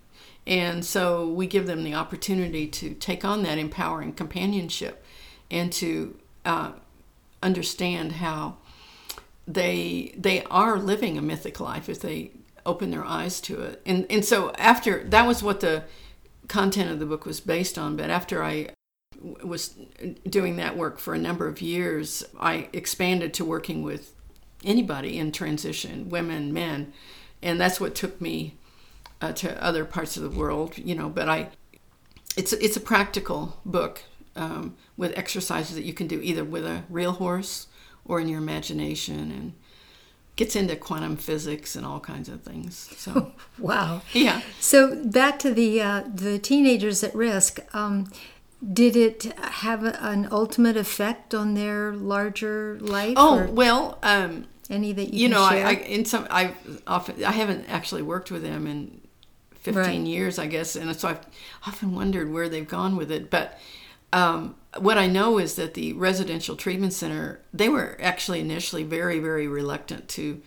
and 0.47 0.85
so 0.85 1.29
we 1.29 1.47
give 1.47 1.67
them 1.67 1.83
the 1.85 1.95
opportunity 1.95 2.67
to 2.67 2.95
take 2.95 3.25
on 3.25 3.43
that 3.43 3.59
empowering 3.59 4.12
companionship 4.12 5.05
and 5.51 5.73
to 5.73 6.17
uh, 6.45 6.73
understand 7.43 8.12
how 8.12 8.57
they 9.47 10.15
they 10.17 10.43
are 10.45 10.79
living 10.79 11.19
a 11.19 11.23
mythic 11.23 11.61
life 11.61 11.89
if 11.89 12.01
they 12.01 12.31
open 12.67 12.91
their 12.91 13.05
eyes 13.05 13.41
to 13.43 13.61
it. 13.62 13.81
And 13.85 14.07
and 14.11 14.25
so 14.25 14.53
after 14.53 15.05
that 15.05 15.27
was 15.27 15.43
what 15.43 15.61
the 15.61 15.85
content 16.49 16.91
of 16.91 16.99
the 16.99 17.07
book 17.07 17.25
was 17.27 17.41
based 17.41 17.79
on. 17.79 17.97
But 17.97 18.11
after 18.11 18.43
I 18.43 18.71
was 19.43 19.75
doing 20.29 20.57
that 20.57 20.77
work 20.77 20.99
for 20.99 21.14
a 21.14 21.18
number 21.18 21.47
of 21.47 21.62
years, 21.62 22.25
I 22.39 22.68
expanded 22.72 23.33
to 23.35 23.45
working 23.45 23.83
with 23.83 24.12
anybody 24.64 25.18
in 25.18 25.33
transition, 25.33 26.09
women, 26.09 26.53
men, 26.53 26.93
and 27.43 27.61
that's 27.61 27.81
what 27.81 27.95
took 27.95 28.20
me 28.20 28.57
uh, 29.20 29.33
to 29.33 29.62
other 29.62 29.85
parts 29.85 30.16
of 30.16 30.22
the 30.22 30.39
world. 30.39 30.77
You 30.77 30.95
know, 30.95 31.09
but 31.09 31.29
I, 31.29 31.49
it's 32.37 32.53
it's 32.53 32.77
a 32.77 32.81
practical 32.81 33.61
book 33.64 34.03
um, 34.37 34.77
with 34.97 35.16
exercises 35.16 35.77
that 35.77 35.85
you 35.85 35.95
can 35.95 36.07
do 36.07 36.20
either 36.20 36.45
with 36.45 36.66
a 36.66 36.85
real 36.89 37.12
horse 37.12 37.68
or 38.05 38.20
in 38.20 38.29
your 38.29 38.39
imagination, 38.39 39.31
and 39.31 39.55
gets 40.37 40.57
into 40.57 40.77
quantum 40.77 41.16
physics 41.16 41.77
and 41.77 41.87
all 41.87 42.01
kinds 42.01 42.29
of 42.29 42.43
things. 42.43 42.91
So 42.97 43.33
wow, 43.59 44.03
yeah. 44.12 44.43
So 44.61 45.03
back 45.05 45.39
to 45.41 45.53
the 45.53 45.81
uh, 45.81 46.05
the 46.12 46.39
teenagers 46.39 47.03
at 47.05 47.14
risk. 47.14 47.61
Um, 47.75 48.11
did 48.73 48.97
it 48.97 49.25
have 49.39 49.85
an 49.85 50.29
ultimate 50.31 50.77
effect 50.77 51.35
on 51.35 51.55
their 51.55 51.93
larger 51.95 52.79
life? 52.81 53.15
Oh 53.17 53.47
well, 53.51 53.99
um, 54.03 54.47
any 54.71 54.93
that 54.93 55.12
you, 55.12 55.25
you 55.25 55.29
know? 55.29 55.43
I, 55.43 55.57
I 55.57 55.71
in 55.73 56.05
some 56.05 56.27
I 56.31 56.55
often 56.87 57.23
I 57.25 57.33
haven't 57.33 57.67
actually 57.69 58.03
worked 58.03 58.31
with 58.31 58.43
them 58.43 58.67
in 58.67 59.01
fifteen 59.55 60.03
Right. 60.03 60.07
years, 60.07 60.39
I 60.39 60.47
guess, 60.47 60.77
and 60.77 60.95
so 60.97 61.09
I've 61.09 61.27
often 61.67 61.95
wondered 61.95 62.33
where 62.33 62.49
they've 62.49 62.69
gone 62.69 62.97
with 62.97 63.11
it. 63.11 63.31
But 63.31 63.59
um, 64.12 64.55
what 64.79 64.99
I 64.99 65.07
know 65.07 65.39
is 65.39 65.57
that 65.57 65.75
the 65.75 65.93
residential 65.93 66.57
treatment 66.57 66.93
center 66.93 67.41
they 67.53 67.69
were 67.69 67.97
actually 68.01 68.41
initially 68.41 68.83
very 68.83 69.19
very 69.19 69.47
reluctant 69.49 70.09
to. 70.11 70.41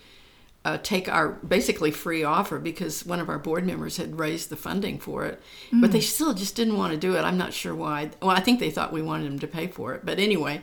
Uh, 0.68 0.78
take 0.84 1.08
our 1.08 1.30
basically 1.30 1.92
free 1.92 2.24
offer 2.26 2.60
because 2.60 3.06
one 3.06 3.22
of 3.22 3.30
our 3.30 3.40
board 3.40 3.66
members 3.66 3.96
had 3.96 4.20
raised 4.20 4.50
the 4.50 4.56
funding 4.58 5.00
for 5.00 5.24
it, 5.26 5.42
but 5.82 5.94
they 5.94 6.02
still 6.02 6.34
just 6.34 6.56
didn't 6.58 6.76
want 6.76 6.92
to 6.92 6.98
do 7.08 7.16
it. 7.16 7.22
I'm 7.22 7.38
not 7.38 7.54
sure 7.54 7.74
why. 7.74 8.10
Well, 8.22 8.36
I 8.36 8.42
think 8.42 8.60
they 8.60 8.70
thought 8.70 8.92
we 8.92 9.02
wanted 9.02 9.28
them 9.28 9.40
to 9.40 9.48
pay 9.48 9.68
for 9.68 9.94
it, 9.96 10.02
but 10.04 10.20
anyway, 10.20 10.62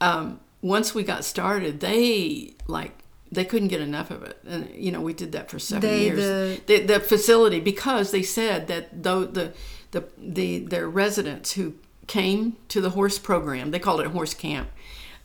um, 0.00 0.40
once 0.62 0.94
we 0.94 1.02
got 1.02 1.22
started, 1.24 1.80
they 1.80 2.54
like 2.66 2.92
they 3.30 3.44
couldn't 3.44 3.68
get 3.68 3.82
enough 3.82 4.10
of 4.10 4.22
it, 4.22 4.38
and 4.46 4.70
you 4.74 4.90
know 4.90 5.02
we 5.02 5.12
did 5.12 5.32
that 5.32 5.50
for 5.50 5.58
seven 5.58 5.82
They, 5.90 6.04
years. 6.04 6.16
the- 6.18 6.60
The, 6.66 6.76
the 6.94 7.00
facility 7.00 7.60
because 7.60 8.10
they 8.10 8.22
said 8.22 8.68
that 8.68 9.02
though 9.02 9.24
the 9.26 9.52
the 9.90 10.02
the 10.18 10.60
their 10.60 10.88
residents 10.88 11.52
who 11.52 11.74
came 12.06 12.56
to 12.68 12.80
the 12.80 12.90
horse 12.90 13.18
program, 13.18 13.70
they 13.70 13.78
called 13.86 14.00
it 14.00 14.06
horse 14.18 14.32
camp, 14.34 14.68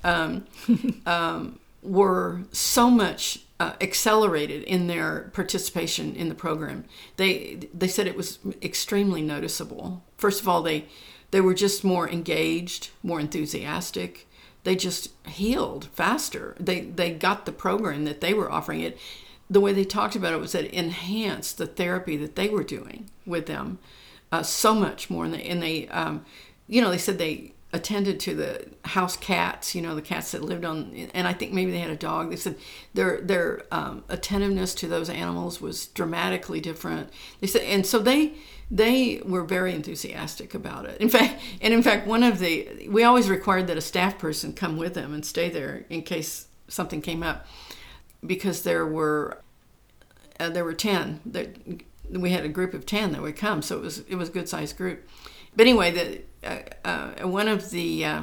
um, 0.04 0.44
um, 1.06 1.60
were 1.82 2.42
so 2.52 2.90
much 2.90 3.40
uh, 3.60 3.74
accelerated 3.82 4.64
in 4.64 4.88
their 4.88 5.32
participation 5.34 6.16
in 6.16 6.30
the 6.30 6.36
program. 6.36 6.86
They 7.18 7.68
they 7.74 7.88
said 7.88 8.08
it 8.08 8.18
was 8.18 8.40
extremely 8.62 9.22
noticeable. 9.22 10.04
First 10.18 10.42
of 10.42 10.48
all, 10.48 10.62
they 10.62 10.86
they 11.32 11.42
were 11.42 11.54
just 11.54 11.84
more 11.84 12.10
engaged, 12.10 12.92
more 13.04 13.20
enthusiastic. 13.20 14.28
They 14.64 14.76
just 14.76 15.10
healed 15.28 15.86
faster. 15.94 16.56
They 16.60 16.82
they 16.82 17.12
got 17.12 17.46
the 17.46 17.52
program 17.52 18.06
that 18.06 18.22
they 18.22 18.34
were 18.34 18.52
offering 18.52 18.82
it. 18.82 18.98
The 19.50 19.62
way 19.62 19.74
they 19.74 19.86
talked 19.86 20.16
about 20.16 20.34
it 20.34 20.40
was 20.40 20.52
that 20.52 20.66
it 20.66 20.74
enhanced 20.74 21.58
the 21.58 21.68
therapy 21.68 22.18
that 22.18 22.36
they 22.36 22.50
were 22.50 22.64
doing 22.64 23.10
with 23.26 23.46
them 23.46 23.80
uh, 24.32 24.44
so 24.44 24.76
much 24.76 25.10
more. 25.10 25.24
And 25.24 25.34
they, 25.34 25.44
and 25.44 25.64
they 25.64 25.88
um, 25.88 26.26
you 26.68 26.82
know, 26.82 26.90
they 26.90 26.98
said 26.98 27.18
they 27.18 27.54
attended 27.74 28.18
to 28.18 28.34
the 28.34 28.66
house 28.86 29.18
cats, 29.18 29.76
you 29.76 29.82
know, 29.82 29.94
the 29.94 30.02
cats 30.02 30.32
that 30.32 30.42
lived 30.42 30.64
on, 30.64 31.10
and 31.14 31.28
I 31.28 31.34
think 31.34 31.52
maybe 31.52 31.72
they 31.72 31.80
had 31.80 31.90
a 31.90 31.98
dog. 31.98 32.30
They 32.30 32.38
said 32.38 32.56
their 32.94 33.20
their 33.20 33.64
um, 33.72 34.04
attentiveness 34.08 34.74
to 34.76 34.88
those 34.88 35.10
animals 35.10 35.60
was 35.60 35.88
dramatically 35.88 36.62
different. 36.62 37.10
They 37.42 37.48
said, 37.48 37.64
and 37.64 37.86
so 37.86 38.00
they 38.00 38.34
they 38.72 39.22
were 39.26 39.44
very 39.44 39.74
enthusiastic 39.74 40.54
about 40.54 40.86
it. 40.86 41.00
In 41.02 41.10
fact, 41.10 41.42
and 41.62 41.74
in 41.74 41.84
fact, 41.84 42.08
one 42.08 42.24
of 42.24 42.40
the 42.40 42.88
we 42.90 43.04
always 43.04 43.30
required 43.30 43.68
that 43.68 43.78
a 43.78 43.82
staff 43.82 44.18
person 44.18 44.54
come 44.54 44.78
with 44.78 44.94
them 44.94 45.14
and 45.14 45.26
stay 45.26 45.50
there 45.50 45.86
in 45.90 46.04
case 46.04 46.48
something 46.70 47.02
came 47.02 47.22
up, 47.22 47.48
because 48.26 48.64
there 48.64 48.86
were 48.86 49.42
uh, 50.40 50.50
there 50.50 50.64
were 50.64 50.74
ten 50.74 51.20
that 51.26 51.58
we 52.10 52.30
had 52.30 52.46
a 52.46 52.50
group 52.50 52.74
of 52.74 52.86
ten 52.86 53.12
that 53.12 53.22
would 53.22 53.36
come, 53.36 53.62
so 53.62 53.76
it 53.76 53.82
was 53.82 54.00
it 54.08 54.16
was 54.16 54.30
a 54.30 54.32
good 54.32 54.48
sized 54.48 54.78
group. 54.78 55.06
But 55.54 55.68
anyway, 55.68 55.92
the 55.92 56.22
uh, 56.48 56.60
uh, 57.24 57.28
one 57.28 57.48
of 57.48 57.70
the 57.72 58.06
uh, 58.06 58.22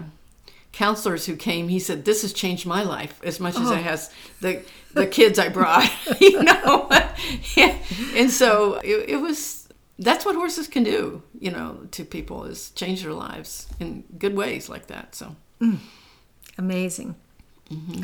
counselors 0.73 1.27
who 1.27 1.37
came, 1.37 1.69
he 1.69 1.79
said, 1.79 2.05
"This 2.05 2.23
has 2.23 2.33
changed 2.33 2.67
my 2.67 2.83
life 2.83 3.21
as 3.23 3.41
much 3.41 3.57
as 3.57 3.71
it 3.71 3.83
has 3.83 4.11
the 4.41 4.63
the 4.93 5.07
kids 5.07 5.39
I 5.39 5.49
brought." 5.49 5.91
you 6.21 6.43
know, 6.43 6.89
Yeah. 7.57 7.77
and 8.15 8.31
so 8.31 8.75
it, 8.85 9.11
it 9.11 9.17
was. 9.17 9.69
That's 9.97 10.25
what 10.25 10.35
horses 10.35 10.67
can 10.67 10.83
do, 10.83 11.23
you 11.39 11.53
know, 11.53 11.87
to 11.93 12.05
people 12.05 12.47
is 12.47 12.71
change 12.71 13.05
their 13.05 13.13
lives 13.13 13.69
in 13.79 14.03
good 14.19 14.35
ways 14.35 14.69
like 14.69 14.89
that. 14.89 15.15
So 15.15 15.37
Amazing. 16.59 17.15
Mm-hmm. 17.71 18.03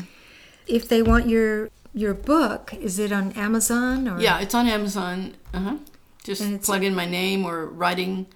If 0.67 0.87
they 0.87 1.01
want 1.01 1.27
your 1.27 1.69
your 1.93 2.13
book, 2.13 2.73
is 2.73 2.97
it 2.97 3.11
on 3.11 3.33
Amazon 3.33 4.07
or 4.07 4.19
yeah, 4.19 4.39
it's 4.39 4.55
on 4.55 4.67
Amazon. 4.67 5.35
Uh 5.53 5.59
huh. 5.59 5.77
Just 6.23 6.61
plug 6.61 6.83
in 6.83 6.95
my 6.95 7.05
name 7.05 7.45
or 7.45 7.65
riding 7.65 8.27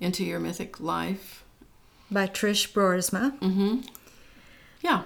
into 0.00 0.24
your 0.24 0.40
mythic 0.40 0.80
life. 0.80 1.44
by 2.10 2.26
Trish 2.26 2.72
Broersma? 2.72 3.38
Mm-hmm. 3.40 3.80
Yeah, 4.80 5.02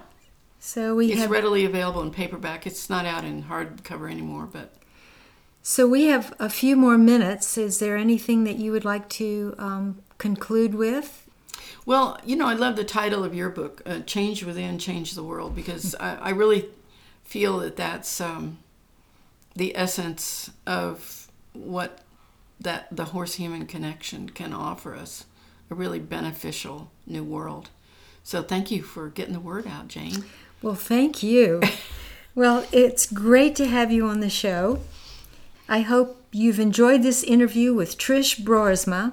So 0.60 0.94
we 0.94 1.10
it's 1.12 1.20
have 1.20 1.30
readily 1.30 1.64
available 1.64 2.02
in 2.02 2.10
paperback. 2.10 2.66
It's 2.66 2.90
not 2.90 3.06
out 3.06 3.24
in 3.24 3.44
hardcover 3.44 4.10
anymore, 4.10 4.46
but 4.52 4.74
so 5.62 5.86
we 5.86 6.04
have 6.06 6.34
a 6.38 6.48
few 6.50 6.76
more 6.76 6.98
minutes. 6.98 7.56
Is 7.56 7.78
there 7.78 7.96
anything 7.96 8.44
that 8.44 8.56
you 8.56 8.70
would 8.72 8.84
like 8.84 9.08
to 9.10 9.54
um, 9.58 10.02
conclude 10.18 10.74
with? 10.74 11.26
Well, 11.86 12.18
you 12.24 12.36
know, 12.36 12.46
I 12.46 12.54
love 12.54 12.76
the 12.76 12.84
title 12.84 13.24
of 13.24 13.34
your 13.34 13.48
book, 13.48 13.80
uh, 13.86 14.00
"Change 14.00 14.44
Within, 14.44 14.78
Change 14.78 15.14
the 15.14 15.22
World," 15.24 15.54
because 15.56 15.94
I, 15.98 16.16
I 16.16 16.30
really 16.30 16.66
feel 17.24 17.58
that 17.60 17.76
that's 17.76 18.20
um, 18.20 18.58
the 19.56 19.74
essence 19.76 20.50
of 20.66 21.28
what 21.54 22.00
that 22.62 22.88
the 22.90 23.06
horse-human 23.06 23.66
connection 23.66 24.30
can 24.30 24.52
offer 24.52 24.94
us—a 24.94 25.74
really 25.74 25.98
beneficial 25.98 26.90
new 27.06 27.24
world. 27.24 27.70
So, 28.24 28.42
thank 28.42 28.70
you 28.70 28.82
for 28.82 29.08
getting 29.08 29.34
the 29.34 29.40
word 29.40 29.66
out, 29.66 29.88
Jane. 29.88 30.24
Well, 30.62 30.74
thank 30.74 31.22
you. 31.22 31.60
well, 32.34 32.66
it's 32.72 33.10
great 33.10 33.56
to 33.56 33.66
have 33.66 33.90
you 33.90 34.06
on 34.06 34.20
the 34.20 34.30
show. 34.30 34.80
I 35.68 35.80
hope 35.80 36.22
you've 36.32 36.60
enjoyed 36.60 37.02
this 37.02 37.22
interview 37.22 37.74
with 37.74 37.98
Trish 37.98 38.40
Broersma 38.40 39.12